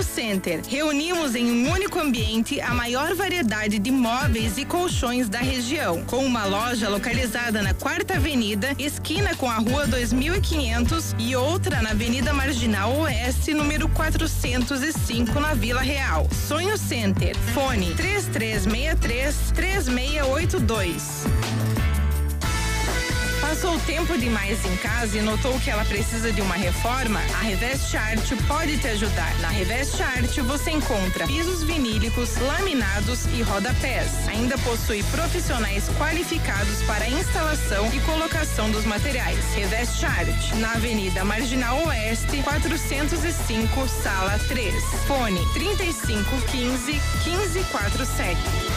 [0.00, 0.62] Sonho Center.
[0.66, 6.24] Reunimos em um único ambiente a maior variedade de móveis e colchões da região, com
[6.24, 12.32] uma loja localizada na Quarta Avenida, esquina com a Rua 2500 e outra na Avenida
[12.32, 16.26] Marginal Oeste, número 405, na Vila Real.
[16.48, 17.36] Sonho Center.
[17.52, 21.59] Fone 3363 3682.
[23.50, 27.18] Passou tempo demais em casa e notou que ela precisa de uma reforma?
[27.34, 29.36] A Reveste Arte pode te ajudar.
[29.40, 34.28] Na Reveste Arte você encontra pisos vinílicos, laminados e rodapés.
[34.28, 39.44] Ainda possui profissionais qualificados para instalação e colocação dos materiais.
[39.52, 44.74] Reveste Arte, na Avenida Marginal Oeste, 405, sala 3.
[45.08, 46.92] Fone 3515
[47.24, 48.69] 1547.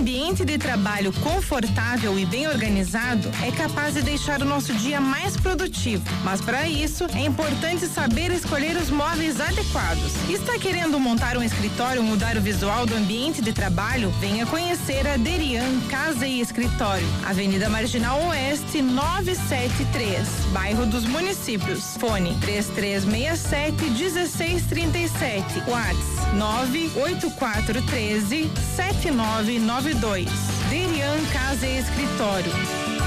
[0.00, 5.36] Ambiente de trabalho confortável e bem organizado é capaz de deixar o nosso dia mais
[5.36, 6.02] produtivo.
[6.24, 10.14] Mas para isso, é importante saber escolher os móveis adequados.
[10.30, 14.10] Está querendo montar um escritório ou mudar o visual do ambiente de trabalho?
[14.20, 21.98] Venha conhecer a Derian Casa e Escritório, Avenida Marginal Oeste 973, bairro dos Municípios.
[21.98, 25.62] Fone 3367 1637.
[25.68, 28.50] WhatsApp 98413
[29.94, 30.26] 7992.
[30.68, 32.99] Derian Casa e Escritório.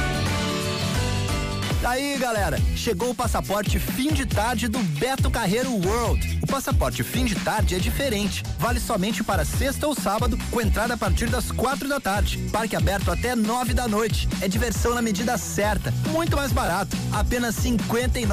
[1.86, 6.40] Aí, galera, chegou o passaporte fim de tarde do Beto Carreiro World.
[6.42, 8.42] O passaporte fim de tarde é diferente.
[8.58, 12.38] Vale somente para sexta ou sábado, com entrada a partir das quatro da tarde.
[12.54, 14.30] Parque aberto até nove da noite.
[14.42, 18.26] É diversão na medida certa, muito mais barato, apenas cinquenta e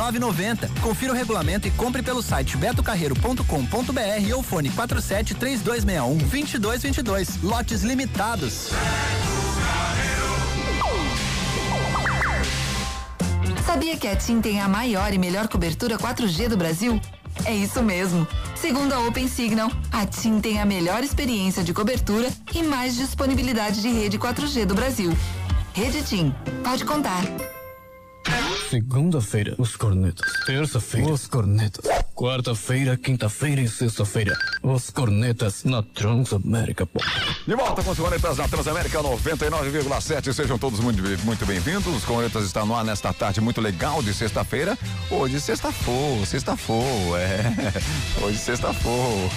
[0.80, 6.04] Confira o regulamento e compre pelo site betocarreiro.com.br ou fone quatro sete três dois meia
[6.04, 7.42] um vinte dois vinte dois.
[7.42, 8.70] Lotes limitados.
[13.70, 17.00] Sabia que a TIM tem a maior e melhor cobertura 4G do Brasil?
[17.44, 18.26] É isso mesmo.
[18.56, 23.80] Segundo a Open Signal, a TIM tem a melhor experiência de cobertura e mais disponibilidade
[23.80, 25.16] de rede 4G do Brasil.
[25.72, 26.34] Rede TIM.
[26.64, 27.22] Pode contar.
[28.70, 30.30] Segunda-feira, os cornetas.
[30.46, 31.84] Terça-feira, os cornetas.
[32.14, 36.88] Quarta-feira, quinta-feira e sexta-feira, os cornetas na Transamérica.
[37.48, 40.32] De volta com os Cornetas na Transamérica 99,7.
[40.32, 41.92] Sejam todos muito, muito bem-vindos.
[41.92, 44.78] Os Cornetas estão no ar nesta tarde muito legal de sexta-feira.
[45.10, 47.52] Hoje, sexta-for, sexta-for, é.
[48.22, 49.30] Hoje, sexta-for.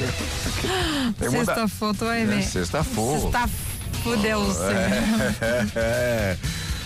[1.18, 2.38] Sexta-for, tu vai ver.
[2.38, 3.20] É, sexta-for.
[3.20, 4.60] Sexta-for, Deus.
[4.62, 6.38] É, é, é.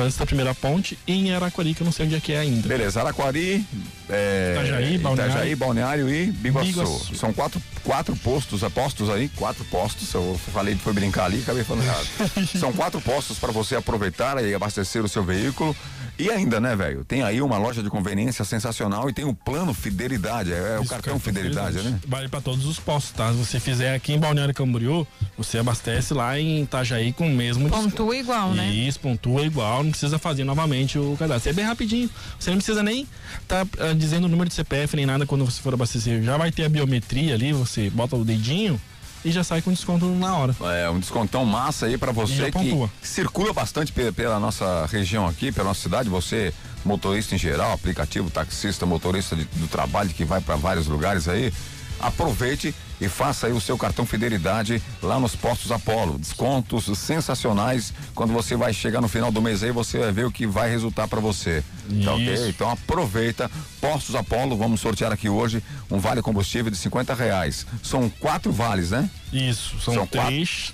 [0.03, 0.97] antes da primeira ponte.
[1.05, 2.67] E em Araquari, que eu não sei onde é que é ainda.
[2.67, 3.65] Beleza, Araquari,
[4.09, 5.31] é, Itajaí, Balneário.
[5.31, 6.67] Itajaí, Balneário e Biguaçu.
[6.67, 7.15] Biguaçu.
[7.15, 10.13] São quatro, quatro postos, apostos aí, quatro postos.
[10.13, 12.07] Eu falei que foi brincar ali, acabei falando errado.
[12.59, 15.75] São quatro postos para você aproveitar e abastecer o seu veículo.
[16.17, 17.03] E ainda, né, velho?
[17.03, 20.85] Tem aí uma loja de conveniência sensacional e tem o plano Fidelidade, é, é o
[20.85, 21.99] cartão Fidelidade, né?
[22.07, 23.31] Vale para todos os postos, tá?
[23.31, 25.05] Se você fizer aqui em Balneário Camboriú,
[25.37, 27.89] você abastece lá em Itajaí com o mesmo desconto.
[27.89, 28.69] Pontua igual, né?
[28.69, 31.49] Isso, pontua igual, não precisa fazer novamente o cadastro.
[31.49, 32.09] É bem rapidinho.
[32.39, 33.07] Você não precisa nem
[33.41, 33.65] estar
[33.97, 36.23] dizendo o número de CPF nem nada quando você for abastecer.
[36.23, 38.79] Já vai ter a biometria ali, você bota o dedinho
[39.25, 40.55] e já sai com desconto na hora.
[40.61, 42.69] É, um descontão massa aí para você que
[43.01, 46.53] circula bastante pe- pela nossa região aqui, pela nossa cidade, você
[46.85, 51.51] motorista em geral, aplicativo, taxista, motorista de- do trabalho que vai para vários lugares aí,
[51.99, 56.17] aproveite e faça aí o seu cartão fidelidade lá nos postos Apollo.
[56.17, 57.93] Descontos sensacionais.
[58.13, 60.69] Quando você vai chegar no final do mês aí, você vai ver o que vai
[60.69, 61.63] resultar para você.
[62.03, 62.47] Tá ok?
[62.49, 63.49] Então aproveita.
[63.81, 67.65] Postos Apollo, vamos sortear aqui hoje um vale combustível de 50 reais.
[67.83, 69.09] São quatro vales, né?
[69.31, 70.73] Isso, são, São três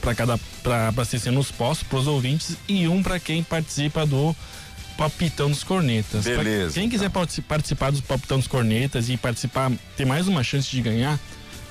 [0.00, 4.34] para cada para abastecer nos postos para os ouvintes e um para quem participa do
[4.96, 6.24] Palpitão dos Cornetas.
[6.24, 10.42] Pra Beleza, quem quiser partici- participar do Palpitão dos Cornetas e participar, ter mais uma
[10.42, 11.18] chance de ganhar,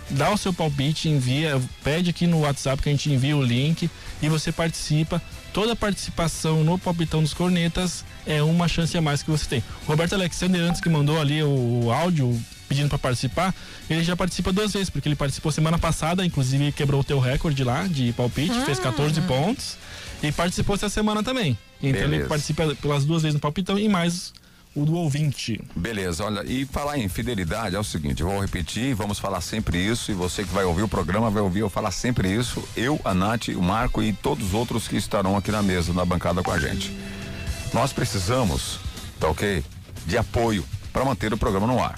[0.09, 3.89] dá o seu palpite, envia, pede aqui no WhatsApp que a gente envia o link
[4.21, 5.21] e você participa.
[5.53, 9.63] Toda participação no Palpitão dos Cornetas é uma chance a mais que você tem.
[9.85, 12.37] O Roberto Alexander, antes que mandou ali o, o áudio
[12.67, 13.53] pedindo para participar,
[13.89, 17.63] ele já participa duas vezes, porque ele participou semana passada, inclusive quebrou o teu recorde
[17.63, 19.77] lá de palpite, fez 14 pontos
[20.21, 21.57] e participou essa semana também.
[21.81, 22.29] Então ele Beleza.
[22.29, 24.33] participa pelas duas vezes no palpitão e mais
[24.75, 25.61] o do ouvinte.
[25.75, 30.11] Beleza, olha, e falar em fidelidade é o seguinte, vou repetir, vamos falar sempre isso,
[30.11, 33.13] e você que vai ouvir o programa vai ouvir eu falar sempre isso, eu, a
[33.13, 36.51] Nath, o Marco e todos os outros que estarão aqui na mesa, na bancada com
[36.51, 36.95] a gente.
[37.73, 38.79] Nós precisamos,
[39.19, 39.63] tá ok?
[40.05, 41.97] De apoio para manter o programa no ar.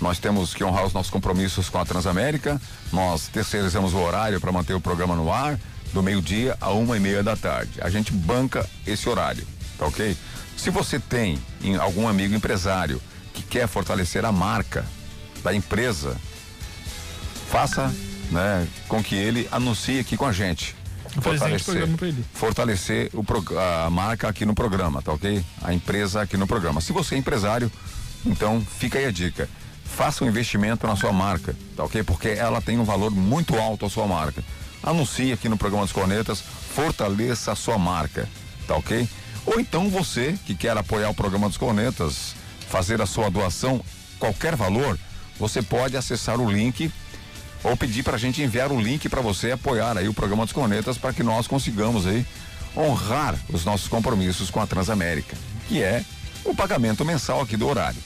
[0.00, 2.60] Nós temos que honrar os nossos compromissos com a Transamérica,
[2.92, 5.58] nós terceirizamos o horário para manter o programa no ar,
[5.92, 7.80] do meio-dia a uma e meia da tarde.
[7.80, 9.46] A gente banca esse horário,
[9.78, 10.16] tá ok?
[10.56, 13.00] Se você tem em- algum amigo empresário
[13.32, 14.84] que quer fortalecer a marca
[15.42, 16.16] da empresa,
[17.50, 17.92] faça
[18.30, 20.74] né, com que ele anuncie aqui com a gente.
[21.84, 22.24] Ele.
[22.32, 25.44] fortalecer o prog- a marca aqui no programa, tá ok?
[25.62, 26.80] A empresa aqui no programa.
[26.80, 27.70] Se você é empresário,
[28.26, 29.48] então fica aí a dica.
[29.84, 32.02] Faça um investimento na sua marca, tá ok?
[32.02, 34.42] Porque ela tem um valor muito alto a sua marca.
[34.82, 36.42] Anuncie aqui no programa dos Cornetas,
[36.74, 38.28] fortaleça a sua marca,
[38.66, 39.08] tá ok?
[39.46, 42.34] Ou então você que quer apoiar o programa dos Cornetas,
[42.68, 43.80] fazer a sua doação,
[44.18, 44.98] qualquer valor,
[45.38, 46.90] você pode acessar o link
[47.62, 50.52] ou pedir para a gente enviar o link para você apoiar aí o programa dos
[50.52, 52.26] Cornetas para que nós consigamos aí
[52.76, 55.36] honrar os nossos compromissos com a Transamérica,
[55.68, 56.04] que é
[56.44, 58.00] o pagamento mensal aqui do horário.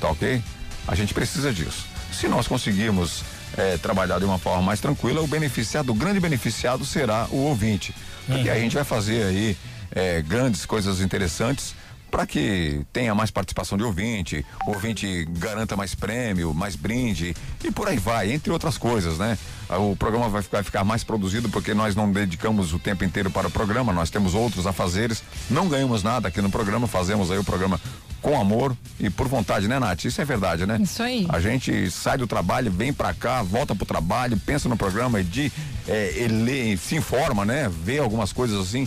[0.00, 0.42] Tá ok?
[0.86, 1.86] A gente precisa disso.
[2.12, 3.22] Se nós conseguirmos
[3.56, 7.94] eh, trabalhar de uma forma mais tranquila, o beneficiado, o grande beneficiado será o ouvinte.
[8.26, 9.56] Porque a gente vai fazer aí
[9.92, 11.74] eh, grandes coisas interessantes
[12.10, 17.34] para que tenha mais participação de ouvinte, ouvinte garanta mais prêmio, mais brinde
[17.64, 19.38] e por aí vai, entre outras coisas, né?
[19.70, 23.46] O programa vai ficar, ficar mais produzido porque nós não dedicamos o tempo inteiro para
[23.46, 27.44] o programa, nós temos outros afazeres, não ganhamos nada aqui no programa, fazemos aí o
[27.44, 27.80] programa
[28.20, 30.04] com amor e por vontade, né, Nath?
[30.04, 30.78] Isso é verdade, né?
[30.82, 31.26] Isso aí.
[31.28, 35.24] A gente sai do trabalho, vem pra cá, volta pro trabalho, pensa no programa e
[35.24, 35.52] de,
[35.88, 37.70] é, ele se informa, né?
[37.82, 38.86] Vê algumas coisas assim.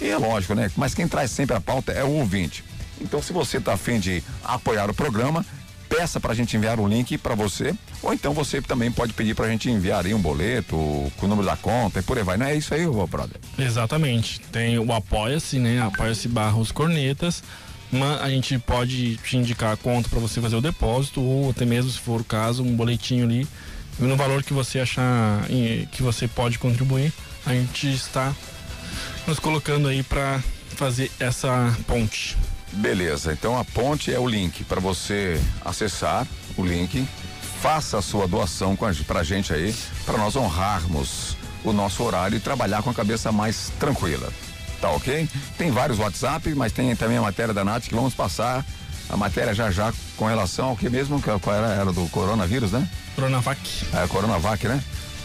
[0.00, 0.70] E é lógico, né?
[0.76, 2.62] Mas quem traz sempre a pauta é o ouvinte.
[3.00, 5.44] Então, se você tá afim de apoiar o programa,
[5.88, 7.74] peça pra gente enviar o link pra você.
[8.02, 10.76] Ou então você também pode pedir pra gente enviar aí um boleto
[11.16, 12.36] com o número da conta e por aí vai.
[12.36, 13.36] Não é isso aí, ô brother?
[13.58, 14.40] Exatamente.
[14.52, 15.80] Tem o Apoia-se, né?
[15.80, 17.42] Apoia-se barra os cornetas.
[17.90, 21.64] Ma- a gente pode te indicar a conta para você fazer o depósito ou até
[21.64, 23.48] mesmo, se for o caso, um boletinho ali.
[23.98, 25.44] No valor que você achar
[25.90, 27.12] que você pode contribuir,
[27.46, 28.32] a gente está
[29.28, 30.42] nos colocando aí para
[30.74, 32.36] fazer essa ponte.
[32.72, 36.26] Beleza, então a ponte é o link para você acessar
[36.56, 37.06] o link,
[37.60, 39.74] faça a sua doação com a, gente aí,
[40.06, 44.32] para nós honrarmos o nosso horário e trabalhar com a cabeça mais tranquila.
[44.80, 45.28] Tá ok?
[45.58, 48.64] Tem vários WhatsApp, mas tem também a matéria da Nath que vamos passar
[49.10, 52.72] a matéria já já com relação ao que mesmo, que- qual era, era do coronavírus,
[52.72, 52.88] né?
[53.14, 53.58] Coronavac.
[53.94, 54.82] É, Coronavac, né?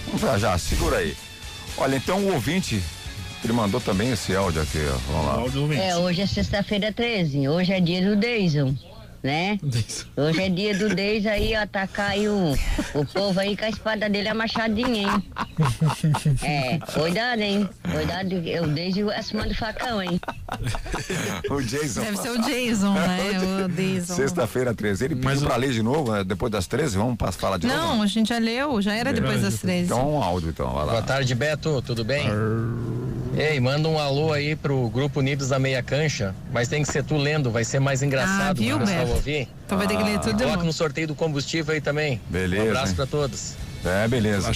[0.07, 1.15] Vamos já já, segura aí.
[1.77, 2.81] Olha, então o ouvinte,
[3.43, 4.97] ele mandou também esse áudio aqui, ó.
[5.11, 5.75] Vamos lá.
[5.75, 8.73] É, hoje é sexta-feira 13, hoje é dia do Deison,
[9.21, 9.59] né?
[10.15, 12.53] Hoje é dia do Deison aí, ó, atacar aí o,
[12.93, 15.23] o povo aí com a espada dele, a machadinha, hein?
[16.41, 17.69] É, cuidado, hein?
[17.91, 20.19] Cuidado, o Deison acima do facão, hein?
[21.49, 22.01] O Jason.
[22.01, 23.19] Deve ser o Jason, né?
[23.65, 24.15] O Jason.
[24.15, 25.05] Sexta-feira 13.
[25.05, 26.23] Ele pediu pra ler de novo, né?
[26.23, 27.79] depois das 13, vamos falar de novo?
[27.79, 29.85] Não, a gente já leu, já era depois das 13.
[29.85, 30.91] Então, um áudio, então, vai lá.
[30.93, 32.27] Boa tarde, Beto, tudo bem?
[33.35, 37.03] Ei, manda um alô aí pro Grupo Unidos da Meia Cancha, mas tem que ser
[37.03, 39.47] tu lendo, vai ser mais engraçado Ah, viu, pro pessoal ouvir.
[39.65, 42.21] Então vai ter que ler tudo Coloca no sorteio do combustível aí também.
[42.29, 42.95] Beleza, Um abraço hein?
[42.95, 43.53] pra todos.
[43.83, 44.51] É, beleza.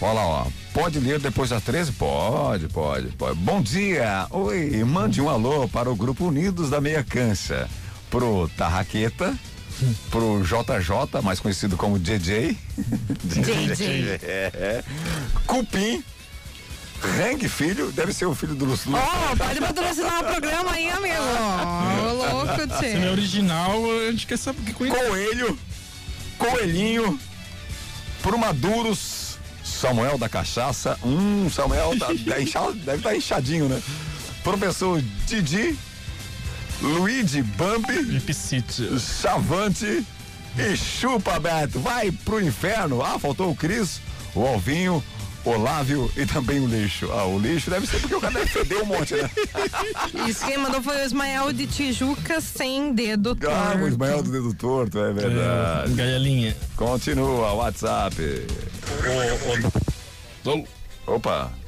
[0.00, 0.46] Olha lá, ó.
[0.72, 1.92] Pode ler depois das 13?
[1.92, 3.36] Pode, pode, pode.
[3.36, 4.26] Bom dia!
[4.30, 7.68] Oi, mande um alô para o Grupo Unidos da Meia Cancha.
[8.10, 9.34] Pro Tarraqueta,
[10.10, 12.56] pro JJ, mais conhecido como JJ.
[13.24, 14.20] JJ.
[14.22, 14.84] é, é.
[15.46, 16.04] Cupim.
[17.02, 18.92] Hang Filho, deve ser o filho do Lúcio.
[18.94, 21.14] Ó, pode patrocinar o programa aí, amigo.
[21.16, 23.08] Ô, louco, Se ele é tchê.
[23.10, 23.72] original,
[24.06, 24.94] a gente quer saber que coisa.
[24.94, 25.58] Coelho,
[26.38, 27.18] Coelhinho,
[28.22, 30.98] Prumaduros, Samuel da Cachaça.
[31.02, 33.82] Hum, Samuel tá, tá inchado- deve estar inchadinho, né?
[34.44, 35.78] Professor Didi,
[36.82, 38.20] Luigi Bambi,
[39.00, 40.04] Chavante
[40.58, 41.78] e Chupa Beto.
[41.80, 43.02] Vai pro inferno.
[43.02, 44.00] Ah, faltou o Cris,
[44.34, 45.02] o Alvinho.
[45.44, 47.10] Olávio e também o lixo.
[47.12, 49.30] Ah, o lixo deve ser porque o cara deve feder um monte, né?
[50.28, 53.54] Isso quem mandou foi o Ismael de Tijuca sem dedo torto.
[53.54, 55.92] Ah, o Ismael do dedo torto, é verdade.
[55.94, 56.56] Gaiolinha.
[56.76, 58.46] Continua, WhatsApp.
[61.06, 61.59] Opa, o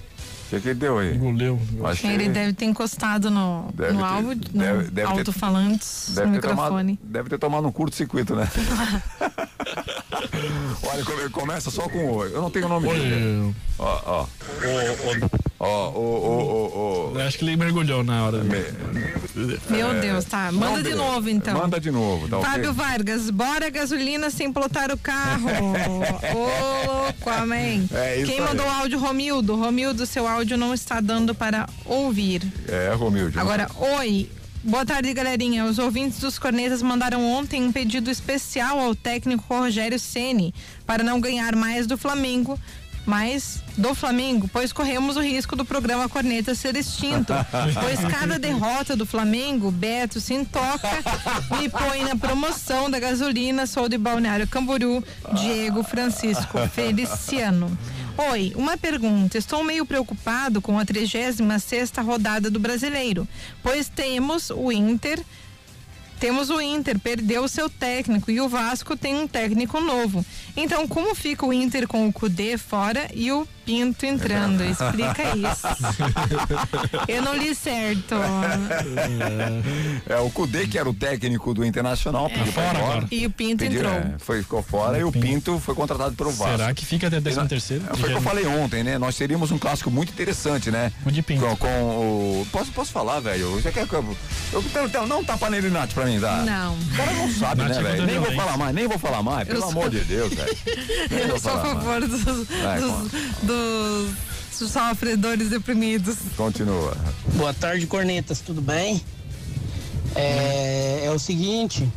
[0.57, 1.15] que que ele deu aí?
[1.17, 1.59] Engoleu.
[1.85, 5.03] Acho que Ele deve ter encostado no, Deve no ter- alvo, no deve- deve ter-
[5.05, 7.01] alto-falantes, no ter, tomado, microfone.
[7.03, 8.49] deve ter tomado um curto-circuito, né?
[10.91, 12.25] Olha, come- começa só com o.
[12.25, 13.55] Eu não tenho o nome dele.
[13.79, 14.21] Ó, ó.
[14.23, 18.43] Ó, o, o, o, Acho que ele mergulhou na hora.
[19.71, 20.51] Meu Deus, tá.
[20.51, 21.59] Manda Não, de novo, então.
[21.59, 22.51] Manda de novo, tá ok?
[22.51, 25.49] Fábio Vargas, bora gasolina sem plotar o carro.
[26.35, 27.89] Ô, louco, amém.
[27.93, 28.47] É isso Quem aí.
[28.47, 29.57] mandou o áudio, Romildo?
[29.57, 32.43] Romildo, seu áudio não está dando para ouvir.
[32.69, 33.39] É, Romilde.
[33.39, 34.29] Agora, oi.
[34.65, 35.65] Boa tarde, galerinha.
[35.65, 40.55] Os ouvintes dos Cornetas mandaram ontem um pedido especial ao técnico Rogério Ceni
[40.87, 42.57] para não ganhar mais do Flamengo,
[43.05, 47.33] mas do Flamengo, pois corremos o risco do programa Corneta ser extinto.
[47.81, 50.89] pois cada derrota do Flamengo, Beto se intoca
[51.59, 53.67] me põe na promoção da gasolina.
[53.67, 55.03] Sou de Balneário Camboriú,
[55.35, 57.77] Diego Francisco Feliciano.
[58.31, 59.39] Oi, uma pergunta.
[59.39, 61.39] Estou meio preocupado com a 36
[62.05, 63.27] rodada do Brasileiro,
[63.63, 65.25] pois temos o Inter.
[66.23, 70.25] Temos o Inter, perdeu seu técnico e o Vasco tem um técnico novo.
[70.57, 74.63] Então, como fica o Inter com o Cudê fora e o Pinto entrando?
[74.65, 75.67] Explica isso.
[77.09, 78.15] Eu não li certo.
[80.09, 83.07] É, o Cudê, que era o técnico do Internacional, pediu pra ir fora.
[83.11, 83.93] E o Pinto Pediu, entrou.
[83.95, 86.57] é, foi, ficou fora e o Pinto foi contratado pelo Vasco.
[86.57, 87.85] Será que fica até 13 terceiro?
[87.91, 88.97] É, Foi o que eu falei ontem, né?
[88.97, 90.93] Nós teríamos um clássico muito interessante, né?
[91.05, 91.45] O de Pinto.
[91.47, 91.69] Com, com
[92.43, 92.47] o.
[92.53, 93.43] Posso, posso falar, velho?
[93.43, 93.61] Eu.
[93.61, 94.17] eu
[94.53, 96.37] eu- eu- não tapa nele, Nath, pra mim, tá?
[96.43, 96.75] Não.
[96.75, 98.07] O cara não sabe, né, velho?
[98.07, 98.37] Nem vou violência.
[98.37, 100.57] falar mais, nem vou falar mais, pelo sou- amor de Deus, velho.
[101.31, 102.25] Eu sou a favor dos,
[103.43, 104.11] dos,
[104.59, 106.17] dos sofredores deprimidos.
[106.37, 106.97] Continua.
[107.35, 109.03] Boa tarde, cornetas, tudo bem?
[110.15, 111.89] É, é o seguinte,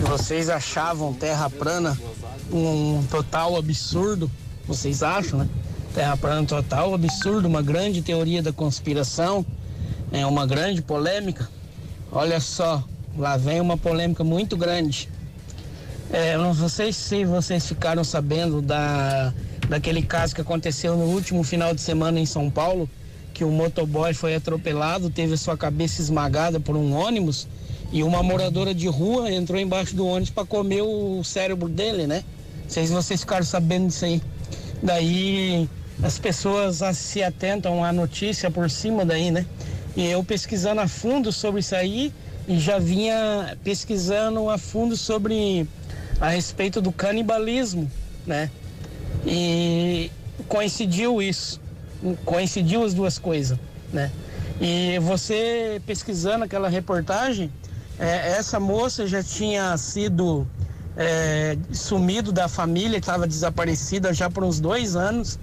[0.00, 1.96] vocês achavam terra plana
[2.52, 4.30] um total absurdo?
[4.66, 5.48] Vocês acham, né?
[5.94, 9.44] Terra plana total absurdo, uma grande teoria da conspiração,
[10.12, 11.48] é uma grande polêmica.
[12.12, 12.82] Olha só,
[13.16, 15.08] lá vem uma polêmica muito grande.
[16.12, 19.32] É, eu não sei se vocês ficaram sabendo da,
[19.68, 22.88] daquele caso que aconteceu no último final de semana em São Paulo,
[23.32, 27.46] que o motoboy foi atropelado, teve sua cabeça esmagada por um ônibus
[27.92, 32.24] e uma moradora de rua entrou embaixo do ônibus para comer o cérebro dele, né?
[32.64, 34.22] Não sei se vocês ficaram sabendo disso aí.
[34.82, 35.68] Daí
[36.02, 39.46] as pessoas se atentam à notícia por cima daí, né?
[39.96, 42.12] E eu pesquisando a fundo sobre isso aí
[42.50, 45.68] e já vinha pesquisando a fundo sobre
[46.20, 47.88] a respeito do canibalismo,
[48.26, 48.50] né?
[49.24, 50.10] E
[50.48, 51.60] coincidiu isso,
[52.24, 53.56] coincidiu as duas coisas,
[53.92, 54.10] né?
[54.60, 57.52] E você pesquisando aquela reportagem,
[58.00, 60.44] é, essa moça já tinha sido
[60.96, 65.38] é, sumido da família, estava desaparecida já por uns dois anos.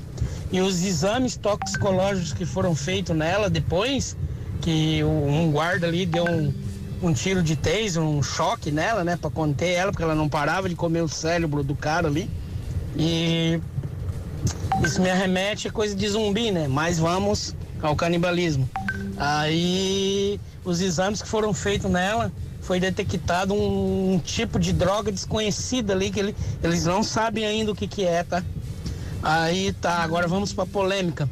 [0.51, 4.17] E os exames toxicológicos que foram feitos nela depois,
[4.61, 6.53] que um guarda ali deu um,
[7.01, 10.67] um tiro de taser, um choque nela, né, para conter ela, porque ela não parava
[10.67, 12.29] de comer o cérebro do cara ali.
[12.95, 13.59] E
[14.83, 16.67] isso me arremete a coisa de zumbi, né?
[16.67, 18.67] Mas vamos ao canibalismo.
[19.17, 22.31] Aí os exames que foram feitos nela
[22.61, 27.71] foi detectado um, um tipo de droga desconhecida ali que ele- eles não sabem ainda
[27.71, 28.43] o que que é, tá?
[29.21, 31.29] Aí tá, agora vamos pra polêmica.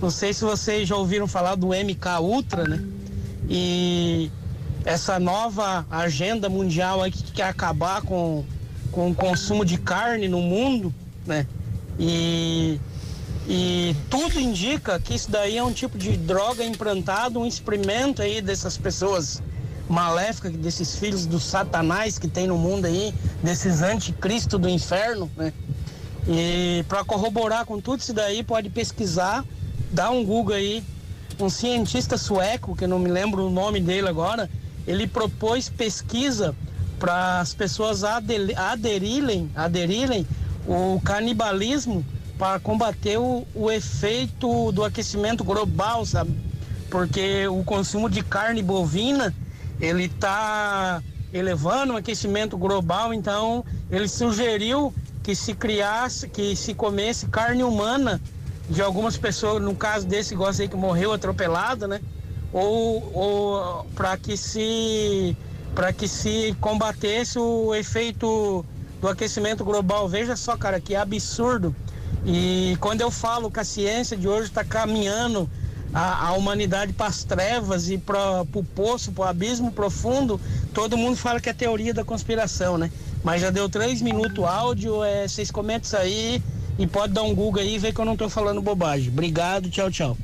[0.00, 2.82] Não sei se vocês já ouviram falar do MK Ultra, né?
[3.48, 4.30] E
[4.90, 8.44] essa nova agenda mundial aí que quer acabar com,
[8.90, 10.92] com o consumo de carne no mundo,
[11.24, 11.46] né?
[11.96, 12.80] E,
[13.48, 18.42] e tudo indica que isso daí é um tipo de droga implantado, um experimento aí
[18.42, 19.40] dessas pessoas
[19.88, 23.14] maléficas, desses filhos do satanás que tem no mundo aí,
[23.44, 25.52] desses anticristo do inferno, né?
[26.26, 29.44] E para corroborar com tudo isso daí, pode pesquisar,
[29.92, 30.82] dá um Google aí.
[31.38, 34.50] Um cientista sueco, que eu não me lembro o nome dele agora,
[34.86, 36.54] ele propôs pesquisa
[36.98, 40.26] para as pessoas aderirem, aderirem
[40.66, 42.04] o canibalismo
[42.38, 46.34] para combater o, o efeito do aquecimento global, sabe?
[46.90, 49.34] Porque o consumo de carne bovina
[49.80, 51.02] ele está
[51.32, 58.20] elevando o aquecimento global, então ele sugeriu que se criasse, que se comesse carne humana
[58.68, 62.00] de algumas pessoas, no caso desse gosto aí que morreu atropelado, né?
[62.52, 65.36] Ou, ou para que se
[65.74, 68.64] para que se combatesse o efeito
[69.00, 70.08] do aquecimento global.
[70.08, 71.74] Veja só, cara, que absurdo.
[72.24, 75.48] E quando eu falo que a ciência de hoje está caminhando
[75.92, 80.40] a, a humanidade para as trevas e para o poço, para o abismo profundo,
[80.74, 82.90] todo mundo fala que é teoria da conspiração, né?
[83.24, 86.42] Mas já deu três minutos áudio, é, vocês comentam isso aí
[86.78, 89.08] e pode dar um Google aí e ver que eu não estou falando bobagem.
[89.08, 90.16] Obrigado, tchau, tchau.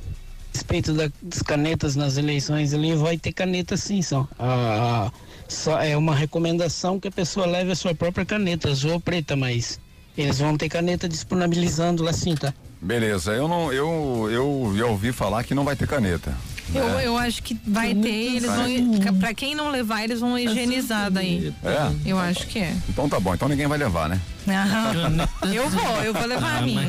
[0.57, 4.27] A respeito da- das canetas nas eleições ali, vai ter caneta sim, só.
[4.39, 5.11] Ah,
[5.47, 9.37] só é uma recomendação que a pessoa leve a sua própria caneta, azul ou preta,
[9.37, 9.79] mas
[10.17, 12.55] eles vão ter caneta disponibilizando lá sim, tá?
[12.81, 16.35] Beleza, eu não, eu, eu já ouvi falar que não vai ter caneta.
[16.75, 17.07] Eu, né?
[17.07, 19.19] eu acho que vai ter, eles vão.
[19.21, 21.53] Pra quem não levar, eles vão higienizar daí.
[21.63, 21.93] É?
[22.11, 22.75] Eu acho que é.
[22.89, 24.19] Então tá bom, então ninguém vai levar, né?
[24.49, 25.29] Aham.
[25.55, 26.89] Eu vou, eu vou levar a minha.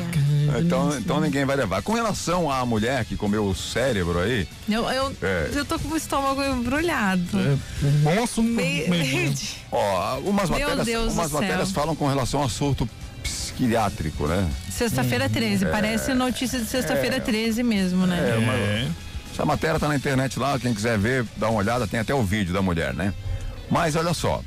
[0.60, 1.82] Então, então ninguém vai levar.
[1.82, 5.50] Com relação à mulher que comeu o cérebro aí, Eu, eu, É.
[5.54, 7.58] eu tô com o estômago embrulhado.
[8.02, 8.48] bom assunto.
[8.50, 8.88] Meio-
[9.70, 11.40] ó, umas Meu matérias, Deus umas do céu.
[11.42, 12.88] matérias falam com relação a surto
[13.22, 14.48] psiquiátrico, né?
[14.70, 17.20] Sexta-feira 13, parece notícia de sexta-feira É.
[17.20, 18.34] 13 mesmo, né?
[18.34, 18.94] É, uma-
[19.32, 22.22] essa matéria tá na internet lá, quem quiser ver, dá uma olhada, tem até o
[22.22, 23.12] vídeo da mulher, né?
[23.70, 24.42] Mas olha só,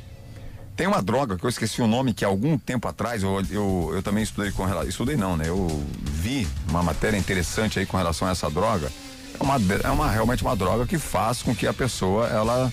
[0.82, 4.02] tem uma droga que eu esqueci o nome que algum tempo atrás eu, eu, eu
[4.02, 4.88] também estudei com relação.
[4.88, 5.44] Estudei não, né?
[5.46, 5.68] Eu
[6.02, 8.90] vi uma matéria interessante aí com relação a essa droga.
[9.38, 9.54] É uma,
[9.84, 12.72] é uma realmente uma droga que faz com que a pessoa ela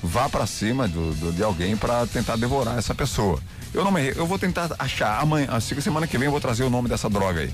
[0.00, 3.40] vá pra cima do, do- de alguém pra tentar devorar essa pessoa.
[3.72, 6.64] Eu não me, eu vou tentar achar amanhã, assim, semana que vem eu vou trazer
[6.64, 7.50] o nome dessa droga aí.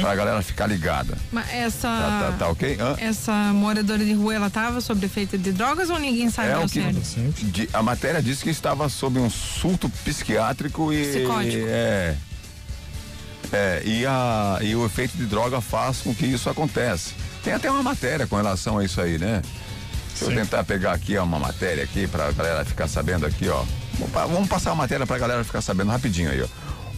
[0.00, 1.18] Pra galera ficar ligada.
[1.30, 1.88] Mas essa.
[1.88, 2.78] Tá, tá, tá ok?
[2.80, 2.96] Hã?
[2.98, 6.66] Essa moradora de rua, ela tava sob efeito de drogas ou ninguém sabe É o
[6.66, 7.44] que certo?
[7.44, 11.64] de- a matéria disse que estava sob um surto psiquiátrico e Psicótico.
[11.68, 12.16] é
[13.52, 17.10] é e a e o efeito de droga faz com que isso aconteça.
[17.44, 19.42] Tem até uma matéria com relação a isso aí, né?
[20.18, 23.62] Deixa eu tentar pegar aqui ó, uma matéria aqui pra galera ficar sabendo aqui, ó.
[23.98, 26.46] Vamos pa- Vamos passar a matéria pra galera ficar sabendo rapidinho aí, ó.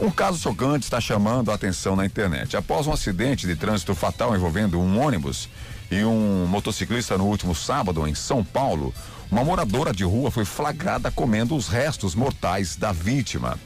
[0.05, 2.57] Um caso chocante está chamando a atenção na internet.
[2.57, 5.49] Após um acidente de trânsito fatal envolvendo um ônibus
[5.91, 8.93] e um motociclista no último sábado em São Paulo,
[9.31, 13.57] uma moradora de rua foi flagrada comendo os restos mortais da vítima.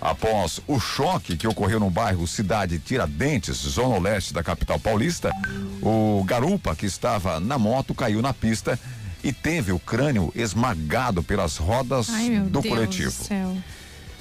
[0.00, 5.32] Após o choque que ocorreu no bairro Cidade Tiradentes, zona leste da capital paulista,
[5.82, 8.78] o garupa que estava na moto caiu na pista
[9.28, 13.10] e teve o crânio esmagado pelas rodas Ai, do Deus coletivo.
[13.28, 13.62] do.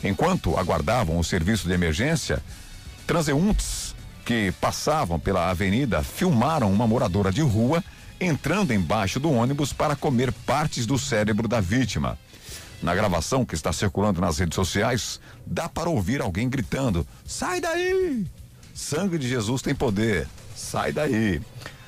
[0.03, 2.43] Enquanto aguardavam o serviço de emergência,
[3.05, 3.95] transeuntes
[4.25, 7.81] que passavam pela avenida filmaram uma moradora de rua
[8.19, 12.19] entrando embaixo do ônibus para comer partes do cérebro da vítima.
[12.83, 18.27] Na gravação que está circulando nas redes sociais, dá para ouvir alguém gritando: Sai daí!
[18.73, 20.27] Sangue de Jesus tem poder.
[20.53, 21.41] Sai daí.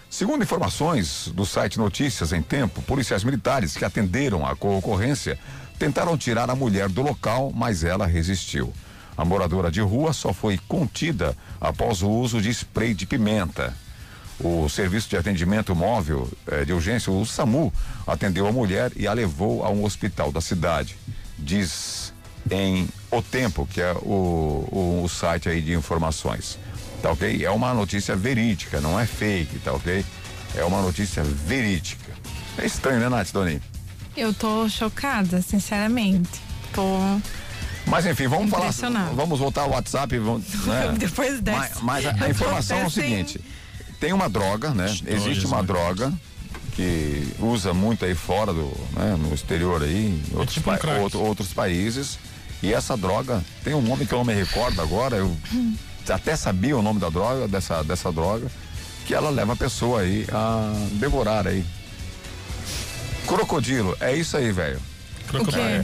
[0.10, 5.38] Segundo informações do site Notícias em Tempo, policiais militares que atenderam a ocorrência
[5.78, 8.74] tentaram tirar a mulher do local, mas ela resistiu.
[9.16, 13.72] A moradora de rua só foi contida após o uso de spray de pimenta.
[14.39, 17.72] O Serviço de Atendimento Móvel eh, de Urgência, o SAMU,
[18.07, 20.97] atendeu a mulher e a levou a um hospital da cidade.
[21.38, 22.14] Diz
[22.49, 26.57] em O Tempo, que é o, o, o site aí de informações.
[27.01, 27.43] Tá ok?
[27.45, 30.03] É uma notícia verídica, não é fake, tá ok?
[30.55, 32.11] É uma notícia verídica.
[32.57, 33.61] É estranho, né, Nath Doni?
[34.17, 36.29] Eu tô chocada, sinceramente.
[36.73, 36.83] Tô.
[37.85, 38.65] Mas enfim, vamos falar.
[39.15, 40.17] Vamos voltar ao WhatsApp.
[40.17, 40.93] Vamos, né?
[40.99, 41.79] Depois dessa.
[41.81, 43.39] Mas, mas a, a informação é o seguinte:
[43.99, 44.85] tem uma droga, né?
[45.07, 46.11] Existe uma droga
[46.75, 49.15] que usa muito aí fora do, né?
[49.17, 52.19] no exterior aí, em outros, tipo um outro- outros países.
[52.61, 55.15] E essa droga tem um nome que eu não me recordo agora.
[55.15, 55.35] Eu
[56.12, 58.47] até sabia o nome da droga, dessa, dessa droga,
[59.05, 61.66] que ela leva a pessoa aí a devorar aí.
[63.28, 64.80] Crocodilo, é isso aí, velho.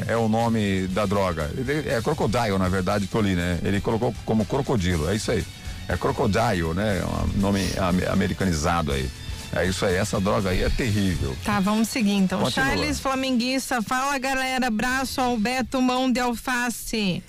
[0.07, 1.51] É, é o nome da droga.
[1.87, 3.59] É crocodile, na verdade, que eu li, né?
[3.63, 5.45] Ele colocou como crocodilo, é isso aí.
[5.87, 6.99] É crocodile, né?
[6.99, 9.07] É um nome am- americanizado aí.
[9.55, 11.35] É isso aí, essa droga aí é terrível.
[11.45, 12.41] Tá, vamos seguir então.
[12.41, 12.67] Continua.
[12.67, 17.23] Charles Flamenguista, fala galera, abraço ao Beto Mão de Alface.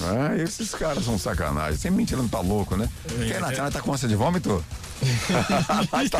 [0.00, 1.76] Ah, esses caras são sacanagem.
[1.76, 2.88] Sempre mentindo tá louco, né?
[3.08, 4.64] Quem, Nath, Nath, tá com ânsia de vômito?
[6.10, 6.18] Tá.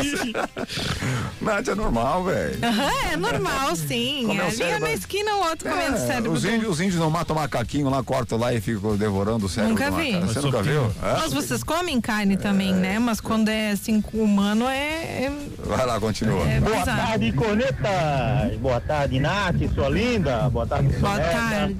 [1.41, 2.57] Nath, é normal, velho.
[2.63, 4.23] Aham, é normal, sim.
[4.27, 6.31] Como é o Ali é na esquina o outro comendo É, cérebro.
[6.33, 9.75] os, índios, os índios não matam macaquinho lá, cortam lá e ficam devorando o cérebro.
[9.75, 10.19] Nunca vi.
[10.19, 10.83] Você nunca viu?
[11.01, 11.13] É?
[11.19, 12.99] Mas vocês comem carne também, né?
[12.99, 15.25] Mas quando é assim com humano é.
[15.25, 15.31] é-
[15.65, 16.47] Vai lá, continua.
[16.47, 17.07] É Boa bizarro.
[17.07, 18.57] tarde, cornetas.
[18.59, 20.49] Boa tarde, Nath, sua linda.
[20.49, 21.31] Boa tarde, Boa Soneta.
[21.31, 21.73] tarde.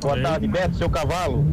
[0.00, 1.46] Boa tarde, Beto, seu cavalo.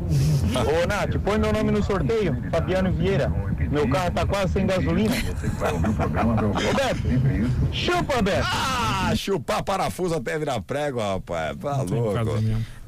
[0.55, 2.35] Ô, Nath, põe meu nome no sorteio.
[2.51, 3.31] Fabiano Vieira.
[3.71, 5.15] Meu carro tá quase sem gasolina.
[5.15, 8.47] Ô, Beto, chupa, Beto.
[8.51, 11.55] Ah, chupar parafuso até virar prego, rapaz.
[11.57, 12.19] Tá louco.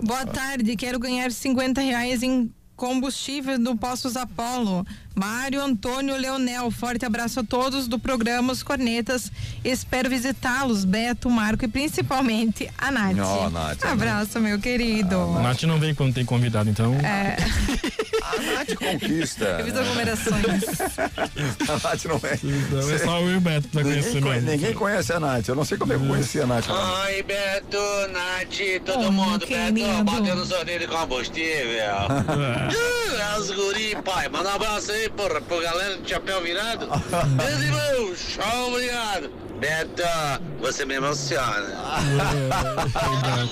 [0.02, 4.84] Boa tarde, quero ganhar 50 reais em combustível do Postos Apolo.
[5.16, 9.32] Mário Antônio Leonel, forte abraço a todos do programa Os Cornetas.
[9.64, 13.18] Espero visitá-los, Beto, Marco e principalmente a Nath.
[13.20, 15.18] Ó, Nath, abraço, meu querido.
[15.42, 16.94] Nath não vem quando tem convidado, então.
[16.96, 17.36] É,
[18.24, 19.44] A Nath conquista.
[19.60, 20.64] eu fiz aglomerações.
[21.70, 22.40] A Nath não é.
[22.72, 25.48] Não, é só eu e o Beto pra Ninguém, conhecer conhe- ninguém conhece a Nath.
[25.50, 26.68] Eu não sei como é que eu conheci a Nath.
[26.70, 27.78] Oi, Beto,
[28.14, 29.46] Nath, todo Oh, mundo.
[29.46, 31.42] Beto, batendo sorteio de combustível.
[33.24, 36.88] Ah, As guri, pai, manda um abraço aí, porra, pro galera de chapéu virado.
[37.36, 39.30] Meus irmãos, tchau, obrigado.
[39.60, 40.02] Beto,
[40.60, 41.68] você me emociona.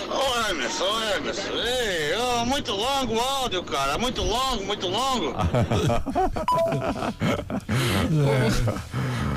[0.09, 5.35] Ô, Emerson, ô, Emerson, ei, ô, muito longo o áudio, cara, muito longo, muito longo.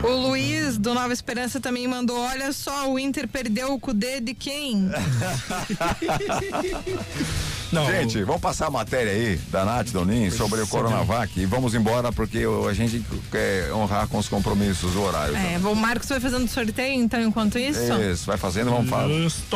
[0.02, 4.32] O Luiz do Nova Esperança também mandou: olha só, o Inter perdeu o Cudê de
[4.32, 4.90] quem?
[7.72, 12.12] Gente, vamos passar a matéria aí da Nath Donin sobre o Coronavac e vamos embora
[12.12, 15.34] porque o- a gente quer honrar com os compromissos do horário.
[15.36, 17.80] É, o Marcos vai fazendo sorteio, então, enquanto isso?
[17.94, 19.08] Isso, vai fazendo, vamos falar.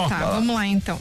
[0.08, 0.98] Tá, vamos lá então.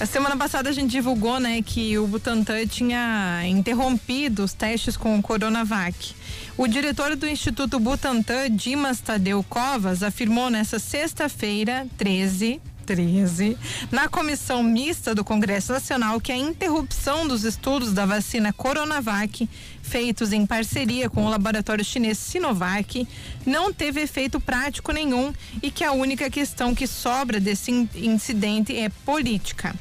[0.00, 5.18] A semana passada a gente divulgou, né, que o Butantan tinha interrompido os testes com
[5.18, 6.14] o Coronavac.
[6.58, 13.58] O diretor do Instituto Butantan, Dimas Tadeu Covas, afirmou nessa sexta-feira, 13 13,
[13.90, 19.48] na comissão mista do Congresso Nacional que a interrupção dos estudos da vacina Coronavac,
[19.82, 23.06] feitos em parceria com o laboratório chinês Sinovac,
[23.44, 28.76] não teve efeito prático nenhum e que a única questão que sobra desse in- incidente
[28.76, 29.74] é política.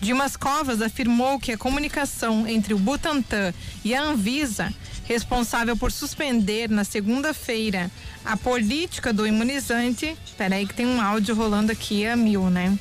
[0.00, 3.52] Dimas Covas afirmou que a comunicação entre o Butantan
[3.84, 4.72] e a Anvisa
[5.04, 7.90] responsável por suspender na segunda-feira
[8.24, 10.16] a política do imunizante.
[10.36, 12.78] Peraí, que tem um áudio rolando aqui a mil, né?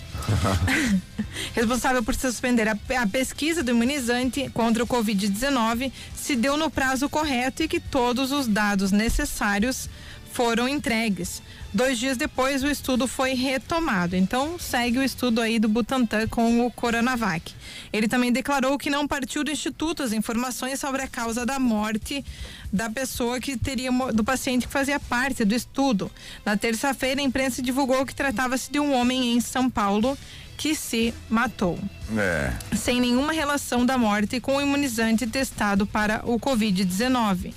[1.54, 7.10] responsável por suspender a, a pesquisa do imunizante contra o Covid-19 se deu no prazo
[7.10, 9.90] correto e que todos os dados necessários
[10.32, 11.42] foram entregues.
[11.74, 14.16] Dois dias depois, o estudo foi retomado.
[14.16, 17.54] Então, segue o estudo aí do Butantan com o Coronavac.
[17.94, 22.26] Ele também declarou que não partiu do Instituto as informações sobre a causa da morte
[22.74, 26.12] da pessoa que teria, do paciente que fazia parte do estudo.
[26.46, 30.18] Na terça-feira, a imprensa divulgou que tratava-se de um homem em São Paulo
[30.58, 31.80] que se matou
[32.16, 32.54] É.
[32.76, 37.52] sem nenhuma relação da morte com o imunizante testado para o Covid-19.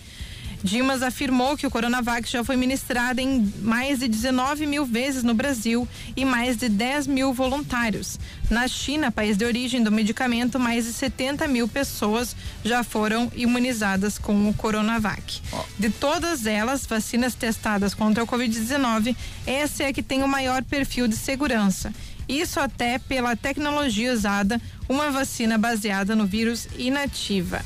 [0.64, 5.34] Dimas afirmou que o Coronavac já foi ministrado em mais de 19 mil vezes no
[5.34, 5.86] Brasil
[6.16, 8.18] e mais de 10 mil voluntários.
[8.48, 12.34] Na China, país de origem do medicamento, mais de 70 mil pessoas
[12.64, 15.42] já foram imunizadas com o Coronavac.
[15.78, 19.14] De todas elas, vacinas testadas contra o Covid-19,
[19.46, 21.92] essa é a que tem o maior perfil de segurança.
[22.26, 24.58] Isso até pela tecnologia usada,
[24.88, 27.62] uma vacina baseada no vírus inativa.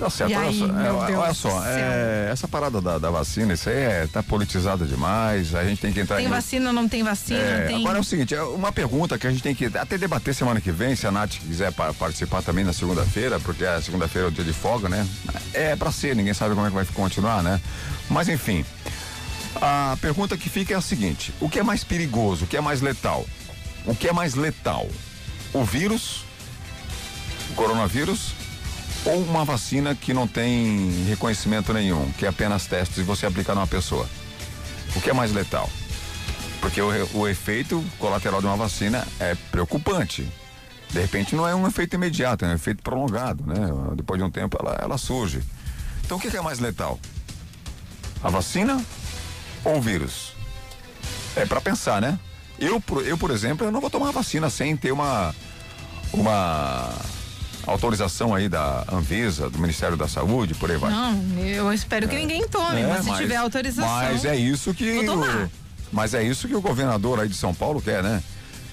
[0.00, 3.68] Tá certo, olha aí, só, é, olha só, é, essa parada da, da vacina, isso
[3.68, 6.30] aí é, tá politizado demais, a gente tem que entrar Tem em...
[6.30, 7.80] vacina, não tem vacina, É, tem.
[7.82, 10.58] Agora é o seguinte, é uma pergunta que a gente tem que até debater semana
[10.58, 14.30] que vem, se a Nath quiser pa- participar também na segunda-feira, porque a segunda-feira é
[14.30, 15.06] o dia de folga, né?
[15.52, 17.60] É pra ser, ninguém sabe como é que vai continuar, né?
[18.08, 18.64] Mas enfim,
[19.60, 22.60] a pergunta que fica é a seguinte: o que é mais perigoso, o que é
[22.62, 23.26] mais letal?
[23.84, 24.88] O que é mais letal?
[25.52, 26.24] O vírus,
[27.50, 28.32] o coronavírus,
[29.04, 33.54] ou uma vacina que não tem reconhecimento nenhum, que é apenas testes e você aplicar
[33.54, 34.08] numa pessoa?
[34.94, 35.68] O que é mais letal?
[36.60, 40.28] Porque o, o efeito colateral de uma vacina é preocupante.
[40.90, 43.56] De repente não é um efeito imediato, é um efeito prolongado, né?
[43.94, 45.40] Depois de um tempo ela, ela surge.
[46.04, 46.98] Então o que que é mais letal?
[48.22, 48.84] A vacina
[49.64, 50.34] ou o vírus?
[51.36, 52.18] É para pensar, né?
[52.58, 55.34] Eu, eu, por exemplo, eu não vou tomar vacina sem ter uma
[56.12, 56.92] uma
[57.66, 60.90] autorização aí da Anvisa, do Ministério da Saúde, por aí vai.
[60.90, 63.88] Não, eu espero que ninguém tome, É, mas se tiver autorização.
[63.90, 65.50] Mas é isso que o,
[65.92, 68.22] mas é isso que o governador aí de São Paulo quer, né?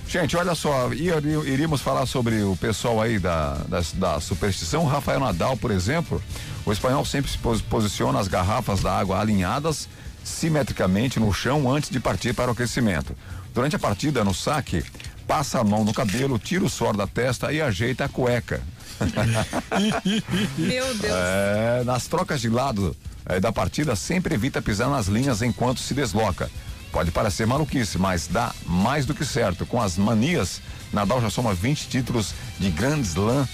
[0.08, 4.86] Gente, olha só, iríamos falar sobre o pessoal aí da, da, da superstição.
[4.86, 6.24] Rafael Nadal, por exemplo,
[6.66, 9.90] o espanhol sempre se pos- posiciona as garrafas da água alinhadas
[10.24, 13.14] simetricamente no chão antes de partir para o aquecimento.
[13.54, 14.82] Durante a partida, no saque,
[15.28, 18.62] passa a mão no cabelo, tira o suor da testa e ajeita a cueca.
[20.58, 21.14] Meu Deus.
[21.14, 22.96] É, nas trocas de lado
[23.26, 26.50] eh, da partida, sempre evita pisar nas linhas enquanto se desloca.
[26.92, 29.66] Pode parecer maluquice, mas dá mais do que certo.
[29.66, 30.62] Com as manias,
[30.92, 33.48] Nadal já soma 20 títulos de Grand Slam,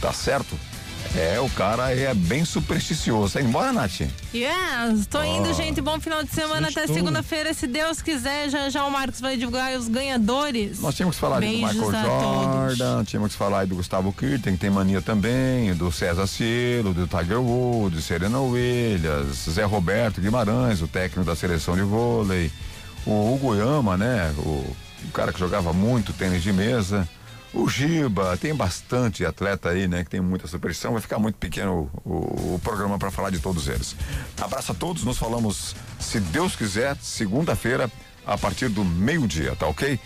[0.00, 0.58] tá certo?
[1.16, 3.34] É, o cara é bem supersticioso.
[3.34, 4.02] Tá indo embora, Nath?
[4.32, 5.52] Yes, tô indo, Ó.
[5.52, 5.80] gente.
[5.80, 8.48] Bom final de semana até segunda-feira, se Deus quiser.
[8.48, 10.80] Já já o Marcos vai divulgar os ganhadores.
[10.80, 12.78] Nós tínhamos que falar aí do Beijos Michael a todos.
[12.78, 16.94] Jordan, tínhamos que falar aí do Gustavo Kirten, que tem mania também, do César Cielo,
[16.94, 22.52] do Tiger Woods, Serena Williams, Zé Roberto Guimarães, o técnico da seleção de vôlei,
[23.04, 24.32] o Hugo Yama, né?
[24.38, 27.08] O, o cara que jogava muito tênis de mesa.
[27.52, 30.04] O Giba, tem bastante atleta aí, né?
[30.04, 30.92] Que tem muita superstição.
[30.92, 33.94] Vai ficar muito pequeno o, o- o programa para falar de todos eles.
[34.40, 37.90] Abraço a todos, nos falamos, se Deus quiser, segunda-feira,
[38.26, 39.98] a partir do meio-dia, tá ok?